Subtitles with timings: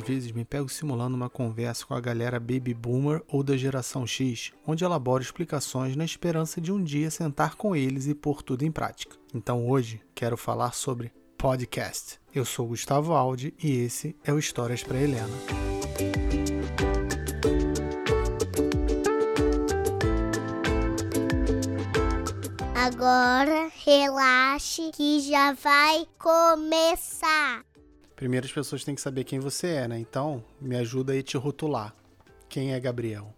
[0.00, 4.52] vezes me pego simulando uma conversa com a galera baby boomer ou da geração X,
[4.66, 8.70] onde elaboro explicações na esperança de um dia sentar com eles e pôr tudo em
[8.70, 9.16] prática.
[9.34, 12.20] Então hoje quero falar sobre podcast.
[12.34, 15.28] Eu sou Gustavo Aldi e esse é o Histórias para Helena.
[22.74, 27.69] Agora relaxe que já vai começar.
[28.20, 29.98] Primeiro as pessoas têm que saber quem você é, né?
[29.98, 31.96] Então, me ajuda aí a te rotular.
[32.50, 33.34] Quem é Gabriel?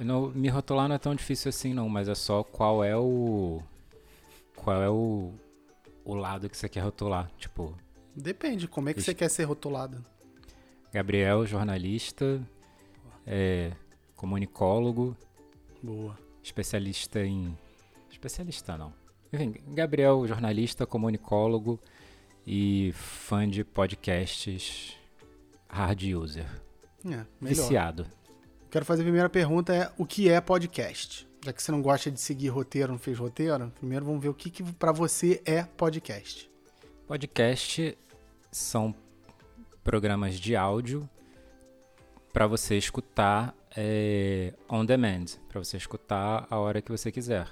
[0.00, 3.62] Não, me rotular não é tão difícil assim não, mas é só qual é o
[4.56, 5.32] qual é o,
[6.04, 7.74] o lado que você quer rotular, tipo.
[8.14, 10.04] Depende, como é que você quer ser rotulado?
[10.92, 12.46] Gabriel, jornalista,
[13.26, 13.72] é,
[14.14, 15.16] comunicólogo,
[15.82, 17.56] boa, especialista em
[18.10, 18.92] especialista não.
[19.32, 21.80] Enfim, Gabriel, jornalista, comunicólogo,
[22.46, 24.96] e fã de podcasts
[25.68, 26.46] hard user.
[27.04, 28.06] É, Viciado.
[28.70, 31.28] Quero fazer a primeira pergunta é o que é podcast?
[31.44, 34.34] Já que você não gosta de seguir roteiro, não fez roteiro, primeiro vamos ver o
[34.34, 36.50] que, que para você é podcast.
[37.06, 37.98] Podcast
[38.50, 38.94] são
[39.82, 41.08] programas de áudio
[42.32, 47.48] para você escutar é, on demand, para você escutar a hora que você quiser.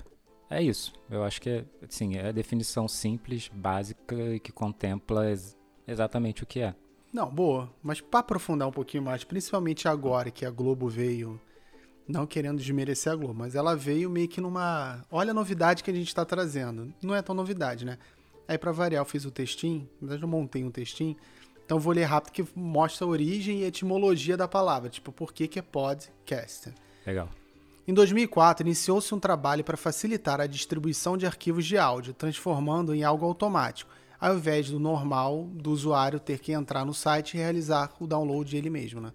[0.53, 0.92] É isso.
[1.11, 5.56] Eu acho que é, assim, é a definição simples, básica e que contempla ex
[5.89, 6.75] exatamente o que é.
[7.11, 7.70] Não, boa.
[7.83, 11.41] Mas para aprofundar um pouquinho mais, principalmente agora que a Globo veio,
[12.06, 15.03] não querendo desmerecer a Globo, mas ela veio meio que numa.
[15.11, 16.92] Olha a novidade que a gente está trazendo.
[17.03, 17.98] Não é tão novidade, né?
[18.47, 21.16] Aí para variar, eu fiz o textinho, na verdade eu montei um textinho.
[21.64, 25.48] Então vou ler rápido que mostra a origem e etimologia da palavra, tipo, por que,
[25.48, 26.75] que é podcast.
[27.06, 27.31] Legal.
[27.86, 33.02] Em 2004, iniciou-se um trabalho para facilitar a distribuição de arquivos de áudio, transformando em
[33.02, 37.91] algo automático, ao invés do normal do usuário ter que entrar no site e realizar
[37.98, 39.00] o download ele mesmo.
[39.00, 39.12] Né?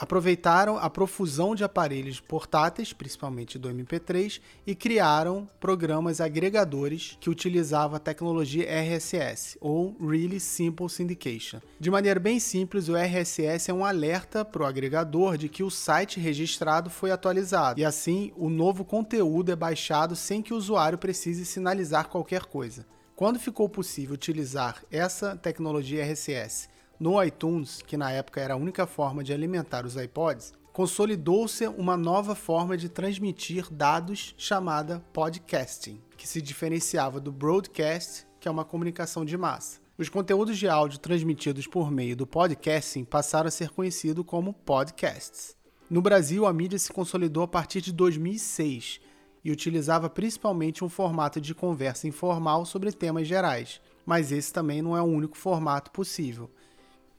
[0.00, 7.96] Aproveitaram a profusão de aparelhos portáteis, principalmente do MP3, e criaram programas agregadores que utilizavam
[7.96, 11.60] a tecnologia RSS, ou Really Simple Syndication.
[11.78, 15.70] De maneira bem simples, o RSS é um alerta para o agregador de que o
[15.70, 20.96] site registrado foi atualizado, e assim o novo conteúdo é baixado sem que o usuário
[20.96, 22.86] precise sinalizar qualquer coisa.
[23.14, 26.69] Quando ficou possível utilizar essa tecnologia RSS
[27.00, 31.96] no iTunes, que na época era a única forma de alimentar os iPods, consolidou-se uma
[31.96, 38.66] nova forma de transmitir dados chamada podcasting, que se diferenciava do broadcast, que é uma
[38.66, 39.80] comunicação de massa.
[39.96, 45.56] Os conteúdos de áudio transmitidos por meio do podcasting passaram a ser conhecidos como podcasts.
[45.88, 49.00] No Brasil, a mídia se consolidou a partir de 2006
[49.42, 54.94] e utilizava principalmente um formato de conversa informal sobre temas gerais, mas esse também não
[54.94, 56.50] é o único formato possível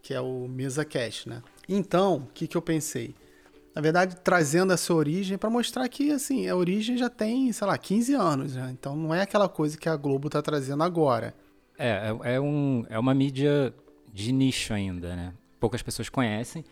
[0.02, 1.42] que é o Mesa Cash, né?
[1.68, 3.16] Então, o que, que eu pensei?
[3.74, 7.78] Na verdade, trazendo essa origem para mostrar que, assim, a origem já tem, sei lá,
[7.78, 8.70] 15 anos, né?
[8.72, 11.34] Então não é aquela coisa que a Globo está trazendo agora.
[11.78, 13.74] É, é, é, um, é uma mídia
[14.14, 15.34] de nicho ainda, né?
[15.60, 16.66] Poucas pessoas conhecem.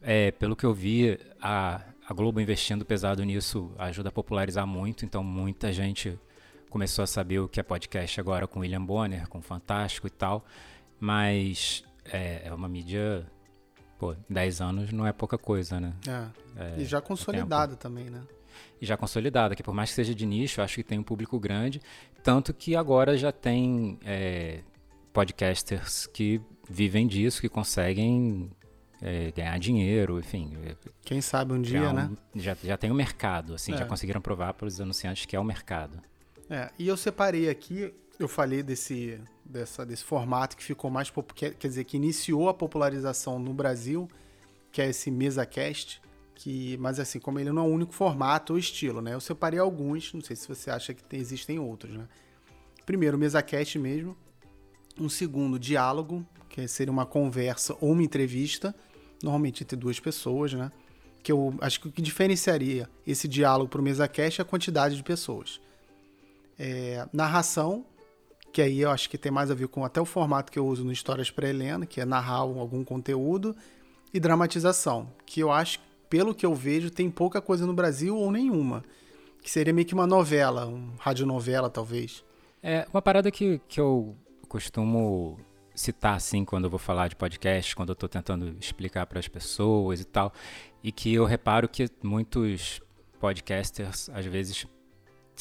[0.00, 5.04] É, pelo que eu vi, a, a Globo investindo pesado nisso ajuda a popularizar muito,
[5.04, 6.16] então muita gente
[6.70, 10.44] começou a saber o que é podcast agora com William Bonner, com Fantástico e tal.
[11.00, 11.82] Mas
[12.12, 13.26] é, é uma mídia.
[13.98, 15.92] Pô, 10 anos não é pouca coisa, né?
[16.06, 16.76] É.
[16.76, 18.22] é e já consolidada também, né?
[18.80, 21.38] E já consolidada, que por mais que seja de nicho, acho que tem um público
[21.38, 21.80] grande.
[22.22, 24.60] Tanto que agora já tem é,
[25.12, 28.50] podcasters que vivem disso, que conseguem
[29.02, 30.56] é, ganhar dinheiro, enfim.
[30.64, 32.10] É, Quem sabe um dia, um, né?
[32.36, 33.88] Já, já tem o um mercado, assim, já é.
[33.88, 36.00] conseguiram provar para os anunciantes que é o mercado.
[36.48, 41.54] É, e eu separei aqui eu falei desse, dessa, desse formato que ficou mais quer,
[41.54, 44.08] quer dizer que iniciou a popularização no Brasil,
[44.70, 46.02] que é esse MesaCast,
[46.34, 49.14] que mas assim como ele não é o único formato ou estilo, né?
[49.14, 52.06] Eu separei alguns, não sei se você acha que tem, existem outros, né?
[52.84, 54.16] Primeiro, MesaCast mesmo.
[55.00, 58.74] Um segundo, diálogo, que seria uma conversa ou uma entrevista,
[59.22, 60.70] normalmente entre duas pessoas, né?
[61.22, 64.96] Que eu acho que o que diferenciaria esse diálogo para o MesaCast é a quantidade
[64.96, 65.60] de pessoas.
[66.58, 67.84] É, narração,
[68.52, 70.66] que aí eu acho que tem mais a ver com até o formato que eu
[70.66, 73.54] uso no Histórias para Helena, que é narrar algum conteúdo,
[74.12, 78.30] e dramatização, que eu acho, pelo que eu vejo, tem pouca coisa no Brasil ou
[78.30, 78.82] nenhuma.
[79.42, 82.24] Que seria meio que uma novela, uma radionovela, talvez.
[82.62, 84.16] É, uma parada que, que eu
[84.48, 85.38] costumo
[85.74, 89.28] citar assim quando eu vou falar de podcast, quando eu estou tentando explicar para as
[89.28, 90.32] pessoas e tal,
[90.82, 92.80] e que eu reparo que muitos
[93.20, 94.66] podcasters às vezes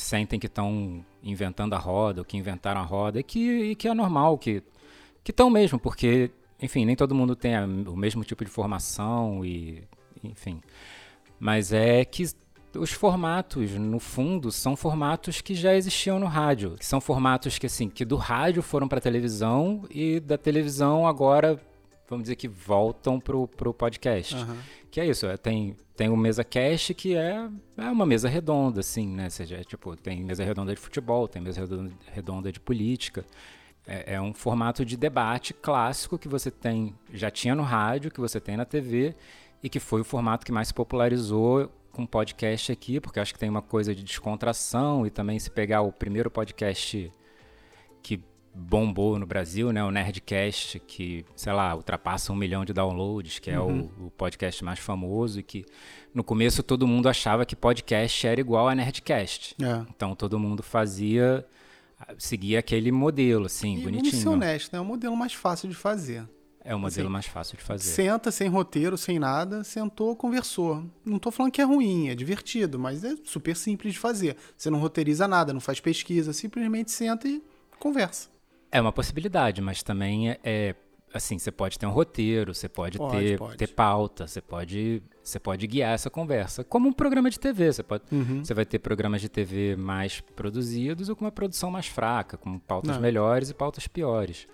[0.01, 3.87] sentem que estão inventando a roda, ou que inventaram a roda, e que, e que
[3.87, 4.63] é normal, que
[5.25, 9.83] estão mesmo, porque enfim, nem todo mundo tem a, o mesmo tipo de formação e,
[10.23, 10.61] enfim.
[11.39, 12.25] Mas é que
[12.75, 17.89] os formatos, no fundo, são formatos que já existiam no rádio, são formatos que assim,
[17.89, 21.59] que do rádio foram para televisão e da televisão agora,
[22.09, 24.35] vamos dizer que voltam pro, pro podcast.
[24.35, 24.57] Uhum.
[24.89, 28.81] Que é isso, é, tem tem o mesa cast que é, é uma mesa redonda
[28.81, 29.25] assim, né?
[29.25, 33.25] Ou seja, é, tipo, tem mesa redonda de futebol, tem mesa redonda, redonda de política.
[33.85, 38.19] É, é um formato de debate clássico que você tem, já tinha no rádio, que
[38.19, 39.15] você tem na TV
[39.63, 43.39] e que foi o formato que mais se popularizou com podcast aqui, porque acho que
[43.39, 47.11] tem uma coisa de descontração e também se pegar o primeiro podcast
[48.03, 48.21] que
[48.57, 53.51] bombou no Brasil, né, o Nerdcast, que, sei lá, ultrapassa um milhão de downloads, que
[53.51, 53.89] é uhum.
[53.99, 55.63] o, o, podcast mais famoso e que
[56.13, 59.55] no começo todo mundo achava que podcast era igual a Nerdcast.
[59.61, 59.85] É.
[59.95, 61.45] Então todo mundo fazia,
[62.17, 64.11] seguia aquele modelo, assim, e bonitinho.
[64.11, 66.27] Vamos ser honesto, né, é o modelo mais fácil de fazer.
[66.65, 67.89] É o modelo assim, mais fácil de fazer.
[67.89, 70.83] Senta sem roteiro, sem nada, sentou, conversou.
[71.05, 74.35] Não estou falando que é ruim, é divertido, mas é super simples de fazer.
[74.57, 77.41] Você não roteiriza nada, não faz pesquisa, simplesmente senta e
[77.79, 78.35] conversa.
[78.71, 80.75] É uma possibilidade, mas também é, é
[81.13, 83.57] assim, você pode ter um roteiro, você pode, pode, ter, pode.
[83.57, 86.63] ter pauta, você pode, você pode guiar essa conversa.
[86.63, 88.43] Como um programa de TV, você, pode, uhum.
[88.43, 92.59] você vai ter programas de TV mais produzidos ou com uma produção mais fraca, com
[92.59, 93.01] pautas não.
[93.01, 94.47] melhores e pautas piores.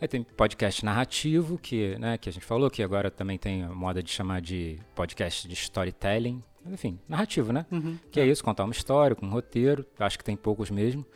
[0.00, 3.68] Aí tem podcast narrativo, que, né, que a gente falou, que agora também tem a
[3.68, 6.42] moda de chamar de podcast de storytelling.
[6.66, 7.66] Enfim, narrativo, né?
[7.70, 8.24] Uhum, que é.
[8.24, 8.26] é.
[8.26, 9.86] isso, contar uma história com um roteiro.
[9.98, 11.06] Acho que tem poucos mesmo.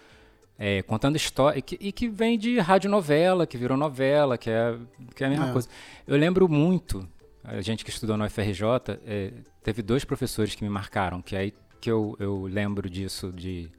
[0.59, 1.59] É, contando história.
[1.59, 4.77] E que, e que vem de radionovela, que virou novela, que é,
[5.15, 5.53] que é a mesma é.
[5.53, 5.69] coisa.
[6.07, 7.07] Eu lembro muito,
[7.45, 9.33] a gente que estudou no FRJ, é,
[9.63, 13.71] teve dois professores que me marcaram, que aí que eu, eu lembro disso, de,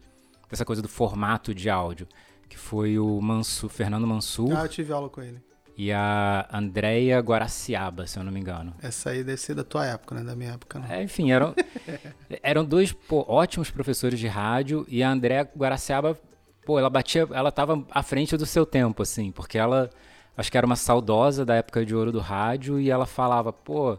[0.50, 2.08] dessa coisa do formato de áudio
[2.48, 4.56] que foi o Mansu, Fernando Mansur.
[4.56, 5.42] Ah, eu tive aula com ele.
[5.78, 8.74] E a Andrea Guaraciaba, se eu não me engano.
[8.82, 10.24] Essa aí deve ser da tua época, né?
[10.24, 10.88] Da minha época, não.
[10.88, 11.54] É, enfim, eram,
[12.42, 16.18] eram dois pô, ótimos professores de rádio e a Andrea Guaraciaba,
[16.68, 19.90] pô, ela batia, ela tava à frente do seu tempo, assim, porque ela,
[20.36, 23.98] acho que era uma saudosa da época de ouro do rádio e ela falava, pô,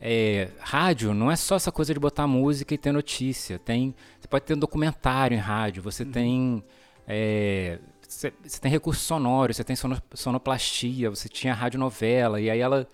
[0.00, 3.58] é, rádio não é só essa coisa de botar música e ter notícia.
[3.58, 6.10] Tem, você pode ter um documentário em rádio, você uhum.
[6.10, 6.64] tem
[8.00, 9.76] você é, tem recursos sonoros, você tem
[10.14, 12.88] sonoplastia, você tinha radionovela, e aí ela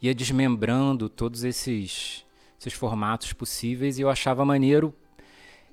[0.00, 2.24] ia desmembrando todos esses,
[2.60, 4.94] esses formatos possíveis e eu achava maneiro.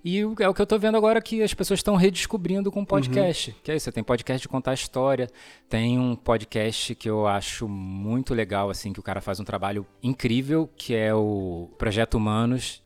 [0.07, 3.49] E é o que eu estou vendo agora que as pessoas estão redescobrindo com podcast.
[3.49, 3.55] Uhum.
[3.63, 5.27] Que é isso, você tem podcast de contar história,
[5.67, 9.83] tem um podcast que eu acho muito legal, assim, que o cara faz um trabalho
[10.03, 12.83] incrível, que é o Projeto Humanos.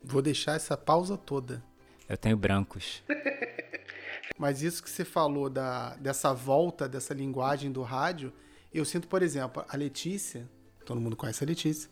[0.00, 1.60] Vou deixar essa pausa toda.
[2.08, 3.02] Eu tenho brancos.
[4.38, 8.32] Mas isso que você falou da, dessa volta, dessa linguagem do rádio,
[8.72, 10.48] eu sinto, por exemplo, a Letícia,
[10.86, 11.90] todo mundo conhece a Letícia,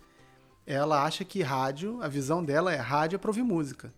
[0.75, 3.91] ela acha que rádio, a visão dela é rádio é para ouvir música.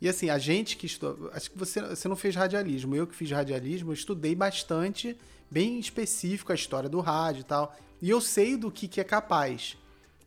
[0.00, 3.14] E assim, a gente que estudou, acho que você, você não fez radialismo, eu que
[3.14, 5.16] fiz radialismo, eu estudei bastante,
[5.48, 7.76] bem específico a história do rádio e tal.
[8.00, 9.78] E eu sei do que, que é capaz,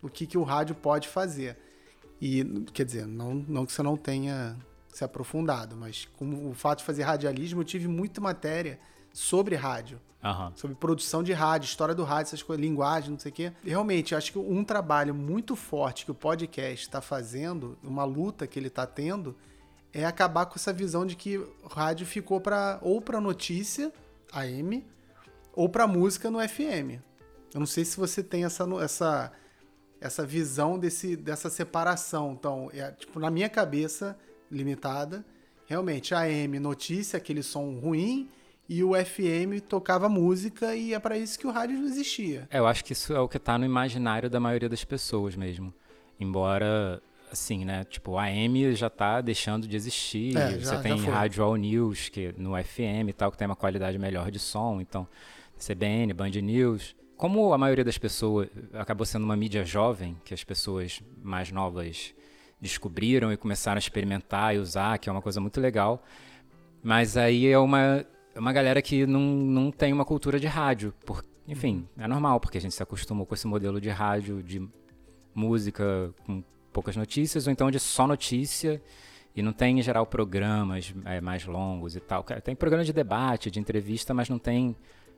[0.01, 1.57] o que, que o rádio pode fazer.
[2.21, 4.55] E, quer dizer, não, não que você não tenha
[4.93, 8.79] se aprofundado, mas com o fato de fazer radialismo, eu tive muita matéria
[9.11, 9.99] sobre rádio.
[10.25, 10.51] Uhum.
[10.55, 13.53] Sobre produção de rádio, história do rádio, essas coisas, linguagem, não sei o quê.
[13.63, 18.57] Realmente, acho que um trabalho muito forte que o podcast está fazendo, uma luta que
[18.57, 19.35] ele está tendo,
[19.93, 23.93] é acabar com essa visão de que o rádio ficou para ou para notícia,
[24.31, 24.83] AM,
[25.53, 26.99] ou para música no FM.
[27.53, 29.31] Eu não sei se você tem essa, essa,
[30.01, 32.33] essa visão desse, dessa separação.
[32.33, 34.17] Então, é, tipo, na minha cabeça,
[34.51, 35.23] limitada.
[35.67, 38.29] Realmente, AM notícia, aquele som ruim,
[38.67, 42.47] e o FM tocava música e é para isso que o rádio existia.
[42.49, 45.35] É, eu acho que isso é o que está no imaginário da maioria das pessoas
[45.35, 45.73] mesmo.
[46.19, 47.83] Embora, assim, né?
[47.83, 50.35] Tipo, a AM já está deixando de existir.
[50.35, 53.55] É, já, Você tem rádio All News, que no FM e tal, que tem uma
[53.55, 54.81] qualidade melhor de som.
[54.81, 55.07] Então,
[55.57, 56.95] CBN, Band News.
[57.17, 62.13] Como a maioria das pessoas acabou sendo uma mídia jovem, que as pessoas mais novas
[62.59, 66.03] descobriram e começaram a experimentar e usar, que é uma coisa muito legal.
[66.83, 70.93] Mas aí é uma, é uma galera que não, não tem uma cultura de rádio.
[71.05, 74.67] Por, enfim, é normal, porque a gente se acostumou com esse modelo de rádio, de
[75.33, 78.81] música com poucas notícias, ou então de só notícia.
[79.33, 82.23] E não tem, em geral, programas é, mais longos e tal.
[82.23, 84.75] Tem programa de debate, de entrevista, mas não tem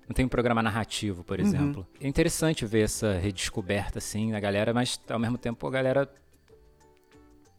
[0.07, 1.45] não tem um programa narrativo, por uhum.
[1.45, 1.87] exemplo.
[1.95, 2.05] Uhum.
[2.05, 6.09] É interessante ver essa redescoberta, assim, da galera, mas ao mesmo tempo a galera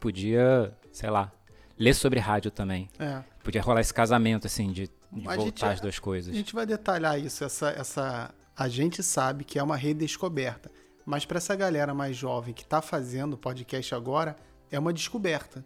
[0.00, 1.30] podia, sei lá,
[1.78, 2.88] ler sobre rádio também.
[2.99, 3.23] É.
[3.42, 6.35] Podia rolar esse casamento, assim, de, de voltar gente- as duas coisas.
[6.35, 7.44] A gente vai detalhar isso.
[7.44, 10.70] Essa, essa, a gente sabe que é uma redescoberta.
[11.06, 14.37] Mas para essa galera mais jovem que tá fazendo podcast agora,
[14.70, 15.64] é uma descoberta.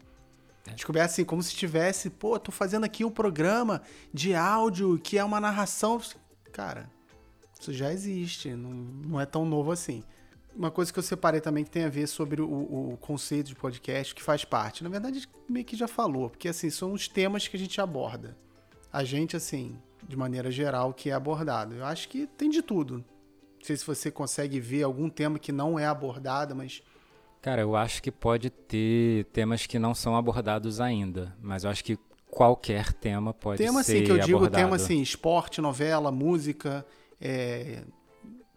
[0.76, 3.82] Descoberta assim, como se tivesse, pô, tô fazendo aqui um programa
[4.14, 6.00] de áudio que é uma narração.
[6.52, 6.88] Cara,
[7.60, 10.04] isso já existe, não, não é tão novo assim.
[10.54, 13.54] Uma coisa que eu separei também que tem a ver sobre o, o conceito de
[13.54, 14.84] podcast que faz parte.
[14.84, 18.36] Na verdade, meio que já falou, porque assim, são os temas que a gente aborda.
[18.92, 21.74] A gente, assim, de maneira geral, que é abordado.
[21.74, 22.98] Eu acho que tem de tudo.
[22.98, 26.82] Não sei se você consegue ver algum tema que não é abordado, mas
[27.42, 31.82] Cara, eu acho que pode ter temas que não são abordados ainda, mas eu acho
[31.82, 31.98] que
[32.30, 34.62] qualquer tema pode tema ser assim que eu digo, abordado.
[34.62, 36.86] tema assim, esporte, novela, música,
[37.20, 37.82] é,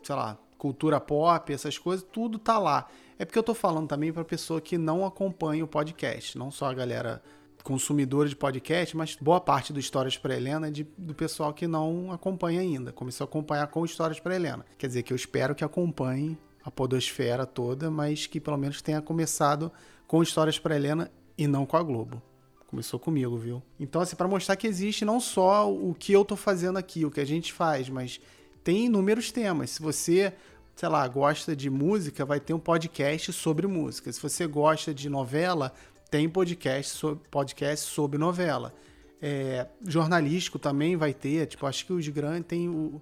[0.04, 2.88] sei lá, cultura pop, essas coisas, tudo tá lá.
[3.18, 6.66] É porque eu tô falando também pra pessoa que não acompanha o podcast, não só
[6.66, 7.22] a galera
[7.64, 11.66] consumidora de podcast, mas boa parte do Histórias para Helena é de, do pessoal que
[11.66, 12.92] não acompanha ainda.
[12.92, 14.64] Começou a acompanhar com Histórias para Helena.
[14.78, 19.02] Quer dizer que eu espero que acompanhe a podosfera toda, mas que pelo menos tenha
[19.02, 19.72] começado
[20.06, 22.22] com Histórias para Helena e não com a Globo.
[22.68, 23.64] Começou comigo, viu?
[23.80, 27.10] Então, assim, para mostrar que existe não só o que eu tô fazendo aqui, o
[27.10, 28.20] que a gente faz, mas
[28.66, 29.70] tem inúmeros temas.
[29.70, 30.34] Se você,
[30.76, 34.12] sei lá, gosta de música, vai ter um podcast sobre música.
[34.12, 35.72] Se você gosta de novela,
[36.10, 38.74] tem podcast sobre, podcast sobre novela.
[39.22, 43.00] É, jornalístico também vai ter, tipo, acho que os grandes tem o,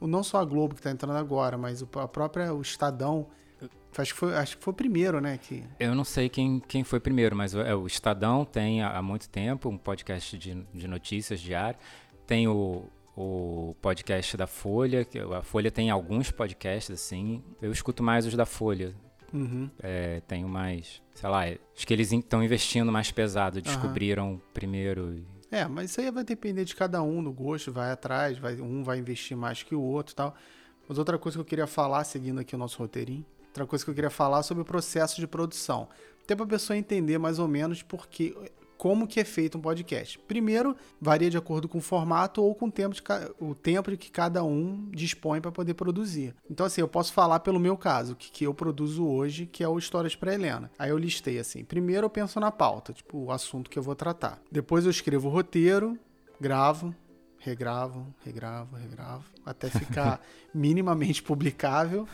[0.00, 3.26] o não só a Globo que tá entrando agora, mas o, a própria o Estadão.
[3.94, 5.36] Acho que foi, acho que foi o primeiro, né?
[5.36, 8.96] Que, Eu não sei quem, quem foi primeiro, mas o, é, o Estadão tem há,
[8.96, 11.78] há muito tempo um podcast de, de notícias diário.
[12.26, 17.42] Tem o, o podcast da Folha, que a Folha tem alguns podcasts assim.
[17.60, 18.94] Eu escuto mais os da Folha.
[19.32, 19.70] Uhum.
[19.82, 25.14] É, tenho mais, sei lá, acho que eles estão investindo mais pesado, descobriram primeiro.
[25.14, 28.60] e- É, mas isso aí vai depender de cada um, do gosto, vai atrás, vai,
[28.60, 30.34] um vai investir mais que o outro e tal.
[30.88, 33.90] Mas outra coisa que eu queria falar, seguindo aqui o nosso roteirinho, outra coisa que
[33.90, 35.88] eu queria falar sobre o processo de produção.
[36.24, 38.36] Até para a pessoa entender mais ou menos porque,
[38.82, 40.18] como que é feito um podcast.
[40.26, 43.02] Primeiro, varia de acordo com o formato ou com o tempo, de,
[43.38, 46.34] o tempo de que cada um dispõe para poder produzir.
[46.50, 49.62] Então, assim, eu posso falar pelo meu caso, o que, que eu produzo hoje, que
[49.62, 50.68] é o Histórias para Helena.
[50.76, 51.62] Aí eu listei assim.
[51.62, 54.42] Primeiro eu penso na pauta, tipo, o assunto que eu vou tratar.
[54.50, 55.96] Depois eu escrevo o roteiro,
[56.40, 56.92] gravo,
[57.38, 60.20] regravo, regravo, regravo, até ficar
[60.52, 62.08] minimamente publicável.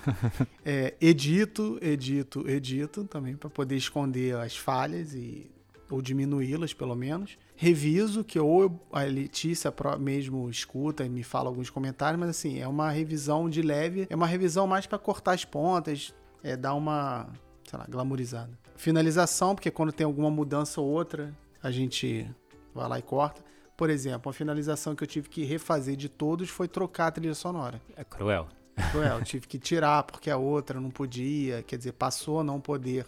[0.62, 5.50] É, edito, edito, edito também para poder esconder as falhas e
[5.90, 7.38] ou diminuí-las pelo menos.
[7.56, 12.68] Reviso, que ou a Letícia mesmo escuta e me fala alguns comentários, mas assim, é
[12.68, 17.28] uma revisão de leve, é uma revisão mais para cortar as pontas, é dar uma,
[17.68, 18.58] sei lá, glamourizada.
[18.76, 22.28] Finalização, porque quando tem alguma mudança ou outra, a gente
[22.74, 23.42] vai lá e corta.
[23.76, 27.34] Por exemplo, a finalização que eu tive que refazer de todos foi trocar a trilha
[27.34, 27.80] sonora.
[27.96, 28.48] É cruel.
[28.90, 33.06] Cruel, tive que tirar porque a outra não podia, quer dizer, passou a não poder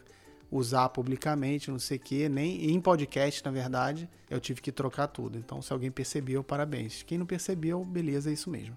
[0.50, 5.06] usar publicamente, não sei o quê, nem em podcast, na verdade, eu tive que trocar
[5.06, 5.38] tudo.
[5.38, 7.02] Então, se alguém percebeu, parabéns.
[7.02, 8.76] Quem não percebeu, beleza, é isso mesmo.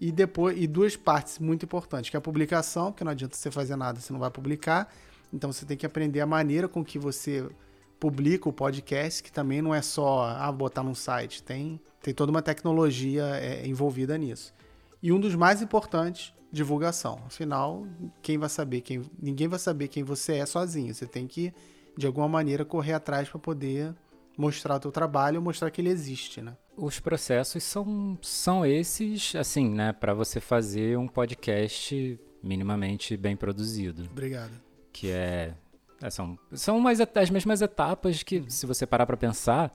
[0.00, 3.50] E depois, e duas partes muito importantes, que é a publicação, porque não adianta você
[3.50, 4.92] fazer nada, você não vai publicar.
[5.32, 7.48] Então você tem que aprender a maneira com que você
[8.00, 12.32] publica o podcast, que também não é só ah, botar num site, tem, tem toda
[12.32, 14.52] uma tecnologia é, envolvida nisso.
[15.00, 17.18] E um dos mais importantes, divulgação.
[17.26, 17.86] Afinal,
[18.20, 20.94] quem vai saber quem, ninguém vai saber quem você é sozinho.
[20.94, 21.52] Você tem que
[21.96, 23.94] de alguma maneira correr atrás para poder
[24.36, 26.56] mostrar o teu trabalho, mostrar que ele existe, né?
[26.76, 34.04] Os processos são, são esses, assim, né, para você fazer um podcast minimamente bem produzido,
[34.10, 34.52] Obrigado.
[34.90, 35.54] que é,
[36.00, 39.72] é, são são mais as mesmas etapas que, se você parar para pensar,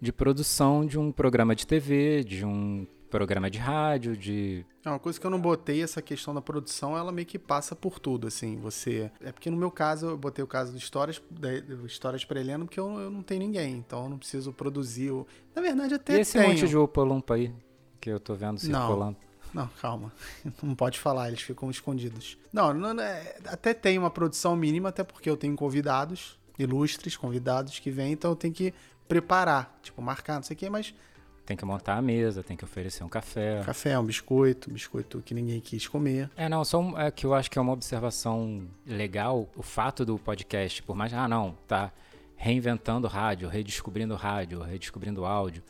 [0.00, 4.98] de produção de um programa de TV, de um programa de rádio, de É uma
[4.98, 8.26] coisa que eu não botei, essa questão da produção, ela meio que passa por tudo,
[8.28, 9.10] assim, você...
[9.20, 12.64] É porque no meu caso, eu botei o caso do Histórias, do Histórias para Helena,
[12.64, 15.26] porque eu, eu não tenho ninguém, então eu não preciso produzir o...
[15.54, 16.48] Na verdade, até e esse tenho.
[16.48, 17.52] monte de opalumpa aí
[18.00, 18.86] que eu tô vendo Não.
[18.86, 19.16] circulando.
[19.52, 20.12] Não, calma.
[20.62, 22.38] Não pode falar, eles ficam escondidos.
[22.52, 27.16] Não, não, não é- até tem uma produção mínima, até porque eu tenho convidados, ilustres
[27.16, 28.72] convidados que vêm, então eu tenho que
[29.08, 30.94] preparar, tipo, marcar, não sei o quê, mas
[31.50, 33.60] Tem que montar a mesa, tem que oferecer um café.
[33.66, 36.30] café, um biscoito, um biscoito que ninguém quis comer.
[36.36, 40.06] É, não, só um- é que eu acho que é uma observação legal o fato
[40.06, 41.90] do podcast, por mais, ah, não, tá
[42.36, 45.60] reinventando rádio, redescobrindo rádio, redescobrindo áudio.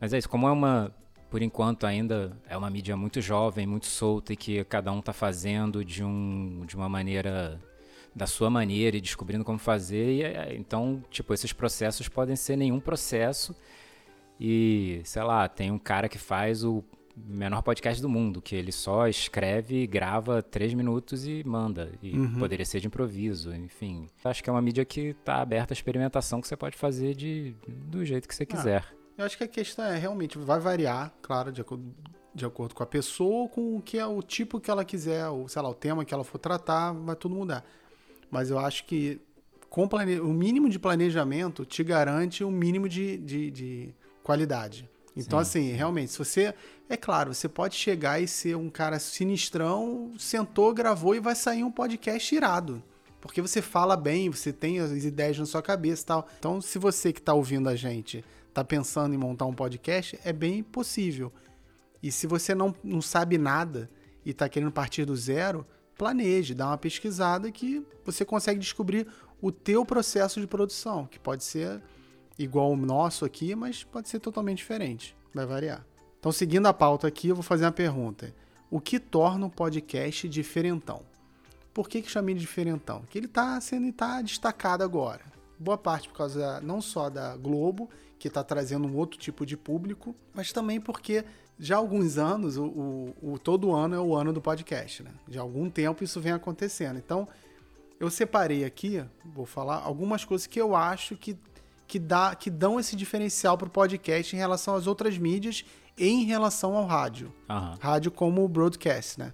[0.00, 0.92] Mas é isso, como é uma,
[1.30, 5.12] por enquanto ainda é uma mídia muito jovem, muito solta e que cada um tá
[5.12, 7.60] fazendo de, um, de uma maneira
[8.12, 10.14] da sua maneira e descobrindo como fazer.
[10.16, 13.54] E, é, então, tipo, esses processos podem ser nenhum processo.
[14.40, 16.84] E, sei lá, tem um cara que faz o
[17.26, 21.92] menor podcast do mundo, que ele só escreve, grava três minutos e manda.
[22.02, 22.38] E uhum.
[22.38, 24.06] poderia ser de improviso, enfim.
[24.24, 27.56] Acho que é uma mídia que está aberta à experimentação que você pode fazer de,
[27.66, 28.84] do jeito que você ah, quiser.
[29.16, 31.92] eu acho que a questão é realmente, vai variar, claro, de acordo,
[32.34, 35.48] de acordo com a pessoa, com o que é o tipo que ela quiser, ou
[35.48, 37.64] sei lá, o tema que ela for tratar, vai tudo mudar.
[38.30, 39.20] Mas eu acho que
[39.68, 40.20] com plane...
[40.20, 43.94] o mínimo de planejamento te garante o um mínimo de, de, de
[44.28, 44.86] qualidade.
[45.16, 45.42] Então, Sim.
[45.42, 46.54] assim, realmente, se você.
[46.86, 51.64] É claro, você pode chegar e ser um cara sinistrão, sentou, gravou e vai sair
[51.64, 52.82] um podcast irado.
[53.20, 56.28] Porque você fala bem, você tem as ideias na sua cabeça e tal.
[56.38, 60.32] Então, se você que está ouvindo a gente está pensando em montar um podcast, é
[60.32, 61.32] bem possível.
[62.02, 63.90] E se você não, não sabe nada
[64.24, 65.66] e está querendo partir do zero,
[65.96, 69.06] planeje, dá uma pesquisada que você consegue descobrir
[69.40, 71.82] o teu processo de produção, que pode ser
[72.38, 75.84] igual o nosso aqui, mas pode ser totalmente diferente, vai variar.
[76.18, 78.34] Então, seguindo a pauta aqui, eu vou fazer uma pergunta.
[78.70, 81.02] O que torna o podcast diferentão?
[81.72, 83.02] Por que, que chamei de diferentão?
[83.08, 85.22] Que ele está sendo tá destacado agora.
[85.58, 89.56] Boa parte por causa não só da Globo, que está trazendo um outro tipo de
[89.56, 91.24] público, mas também porque
[91.58, 95.10] já há alguns anos, o, o, o, todo ano é o ano do podcast, né?
[95.28, 96.98] Já há algum tempo isso vem acontecendo.
[96.98, 97.26] Então,
[97.98, 101.36] eu separei aqui, vou falar algumas coisas que eu acho que,
[101.88, 105.64] que, dá, que dão esse diferencial para o podcast em relação às outras mídias
[105.96, 107.32] e em relação ao rádio.
[107.48, 107.74] Uhum.
[107.80, 109.32] Rádio como broadcast, né?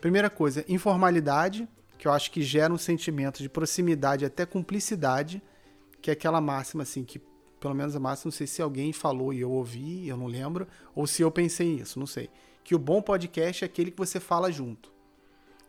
[0.00, 5.40] Primeira coisa, informalidade, que eu acho que gera um sentimento de proximidade até cumplicidade,
[6.02, 7.20] que é aquela máxima assim que
[7.60, 10.66] pelo menos a máxima, não sei se alguém falou e eu ouvi, eu não lembro,
[10.96, 12.28] ou se eu pensei nisso, não sei.
[12.64, 14.92] Que o bom podcast é aquele que você fala junto.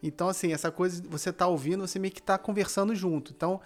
[0.02, 3.32] Então, assim, essa coisa, você tá ouvindo, você meio que tá conversando junto.
[3.32, 3.62] Então,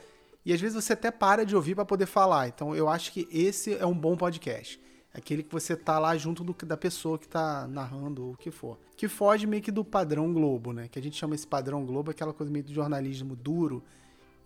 [0.48, 2.48] e às vezes você até para de ouvir para poder falar.
[2.48, 4.82] Então, eu acho que esse é um bom podcast.
[5.14, 8.50] Aquele que você tá lá junto do, da pessoa que tá narrando ou o que
[8.50, 8.80] for.
[8.96, 10.88] Que foge meio que do padrão Globo, né?
[10.88, 13.84] Que a gente chama esse padrão Globo, aquela coisa meio do jornalismo duro,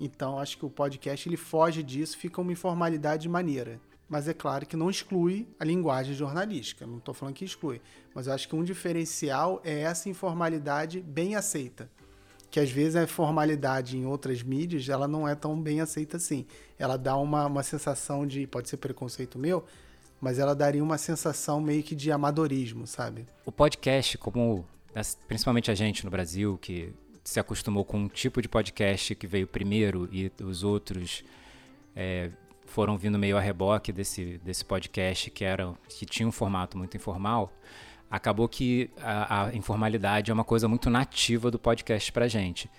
[0.03, 3.79] então, acho que o podcast ele foge disso, fica uma informalidade maneira.
[4.09, 7.79] Mas é claro que não exclui a linguagem jornalística, não estou falando que exclui.
[8.11, 11.87] Mas eu acho que um diferencial é essa informalidade bem aceita.
[12.51, 16.45] Que às vezes a formalidade em outras mídias ela não é tão bem aceita assim.
[16.77, 19.65] Ela dá uma, uma sensação de, pode ser preconceito meu,
[20.19, 23.25] mas ela daria uma sensação meio que de amadorismo, sabe?
[23.45, 24.65] O podcast, como
[25.27, 29.47] principalmente a gente no Brasil, que se acostumou com um tipo de podcast que veio
[29.47, 31.23] primeiro e os outros
[31.95, 32.29] é,
[32.65, 36.95] foram vindo meio a reboque desse, desse podcast que, era, que tinha um formato muito
[36.95, 37.51] informal,
[38.11, 42.69] acabou que a, a informalidade é uma coisa muito nativa do podcast pra gente.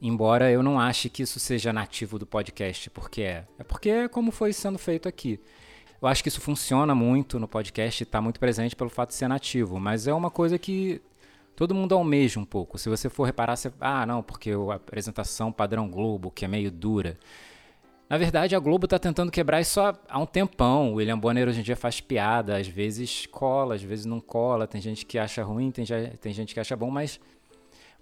[0.00, 3.46] Embora eu não ache que isso seja nativo do podcast, porque é.
[3.58, 5.40] É porque é como foi sendo feito aqui.
[6.00, 9.14] Eu acho que isso funciona muito no podcast e está muito presente pelo fato de
[9.14, 11.00] ser nativo, mas é uma coisa que
[11.54, 12.76] todo mundo almeja um pouco.
[12.76, 16.70] Se você for reparar, você, ah, não, porque a apresentação padrão Globo, que é meio
[16.70, 17.16] dura.
[18.12, 20.92] Na verdade, a Globo está tentando quebrar isso há um tempão.
[20.92, 24.66] O William Bonner hoje em dia faz piada, às vezes cola, às vezes não cola.
[24.66, 25.86] Tem gente que acha ruim, tem,
[26.20, 27.18] tem gente que acha bom, mas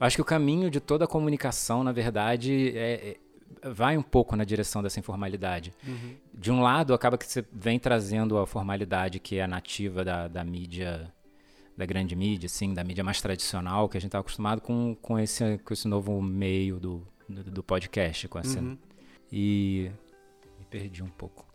[0.01, 3.16] eu acho que o caminho de toda a comunicação, na verdade, é,
[3.62, 5.73] é, vai um pouco na direção dessa informalidade.
[5.87, 6.16] Uhum.
[6.35, 10.42] De um lado, acaba que você vem trazendo a formalidade que é nativa da, da
[10.42, 11.09] mídia
[11.77, 15.16] da grande mídia, assim, da mídia mais tradicional, que a gente está acostumado com, com,
[15.20, 18.27] esse, com esse novo meio do, do, do podcast.
[18.27, 18.77] Com essa, uhum.
[19.33, 19.90] E
[20.59, 21.47] me perdi um pouco.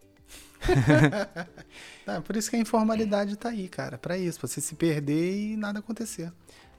[2.07, 3.97] é, por isso que a informalidade está aí, cara.
[3.97, 6.31] Para isso, pra você se perder e nada acontecer.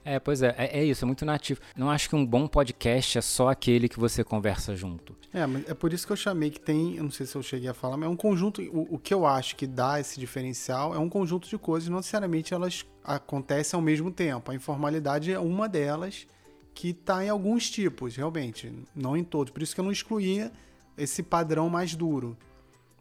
[0.06, 1.60] É, pois é, é, é, isso, é muito nativo.
[1.76, 5.16] Não acho que um bom podcast é só aquele que você conversa junto.
[5.32, 7.42] É, mas é por isso que eu chamei que tem, eu não sei se eu
[7.42, 10.20] cheguei a falar, mas é um conjunto, o, o que eu acho que dá esse
[10.20, 14.52] diferencial é um conjunto de coisas, não necessariamente elas acontecem ao mesmo tempo.
[14.52, 16.24] A informalidade é uma delas
[16.72, 19.52] que está em alguns tipos, realmente, não em todos.
[19.52, 20.52] Por isso que eu não excluía
[20.96, 22.36] esse padrão mais duro.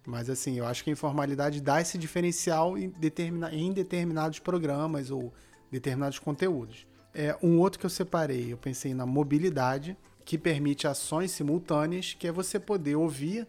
[0.06, 5.10] Mas assim, eu acho que a informalidade dá esse diferencial em, determina, em determinados programas
[5.10, 5.34] ou
[5.72, 6.86] determinados conteúdos.
[7.14, 12.28] É, um outro que eu separei, eu pensei na mobilidade, que permite ações simultâneas, que
[12.28, 13.48] é você poder ouvir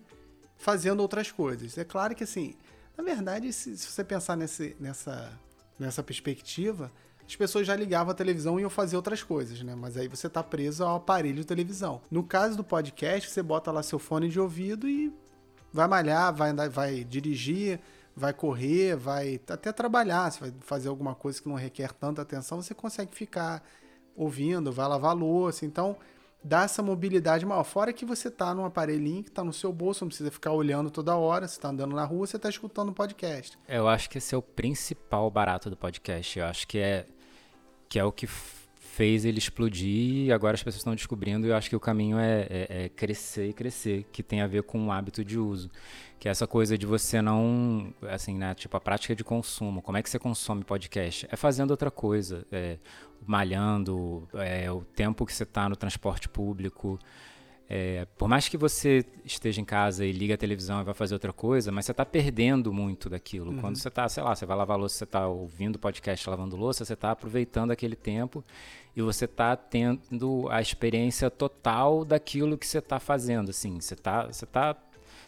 [0.56, 1.76] fazendo outras coisas.
[1.76, 2.54] É claro que, assim,
[2.96, 5.32] na verdade, se, se você pensar nesse, nessa,
[5.78, 6.90] nessa perspectiva,
[7.26, 9.74] as pessoas já ligavam a televisão e iam fazer outras coisas, né?
[9.74, 12.00] Mas aí você está preso ao aparelho de televisão.
[12.10, 15.12] No caso do podcast, você bota lá seu fone de ouvido e
[15.72, 17.80] vai malhar, vai, andar, vai dirigir,
[18.14, 22.62] vai correr, vai até trabalhar, se vai fazer alguma coisa que não requer tanta atenção,
[22.62, 23.62] você consegue ficar
[24.14, 25.66] ouvindo, vai lavar louça.
[25.66, 25.96] Então,
[26.42, 27.64] dá essa mobilidade maior.
[27.64, 30.90] Fora que você tá num aparelhinho que tá no seu bolso, não precisa ficar olhando
[30.90, 33.58] toda hora, você tá andando na rua, você tá escutando podcast.
[33.68, 36.38] Eu acho que esse é o principal barato do podcast.
[36.38, 37.06] Eu acho que é
[37.88, 38.26] que é o que
[38.96, 42.18] fez ele explodir e agora as pessoas estão descobrindo e eu acho que o caminho
[42.18, 45.70] é, é, é, crescer e crescer, que tem a ver com o hábito de uso.
[46.18, 49.82] Que é essa coisa de você não, assim, né, tipo a prática de consumo.
[49.82, 51.28] Como é que você consome podcast?
[51.30, 52.78] É fazendo outra coisa, é,
[53.26, 56.98] malhando, é, o tempo que você está no transporte público,
[57.68, 61.14] é, por mais que você esteja em casa e liga a televisão e vai fazer
[61.14, 63.50] outra coisa, mas você está perdendo muito daquilo.
[63.50, 63.60] Uhum.
[63.60, 66.84] Quando você está, sei lá, você vai lavar louça, você está ouvindo podcast lavando louça,
[66.84, 68.44] você está aproveitando aquele tempo
[68.94, 73.50] e você está tendo a experiência total daquilo que você está fazendo.
[73.50, 74.76] Assim, você está você tá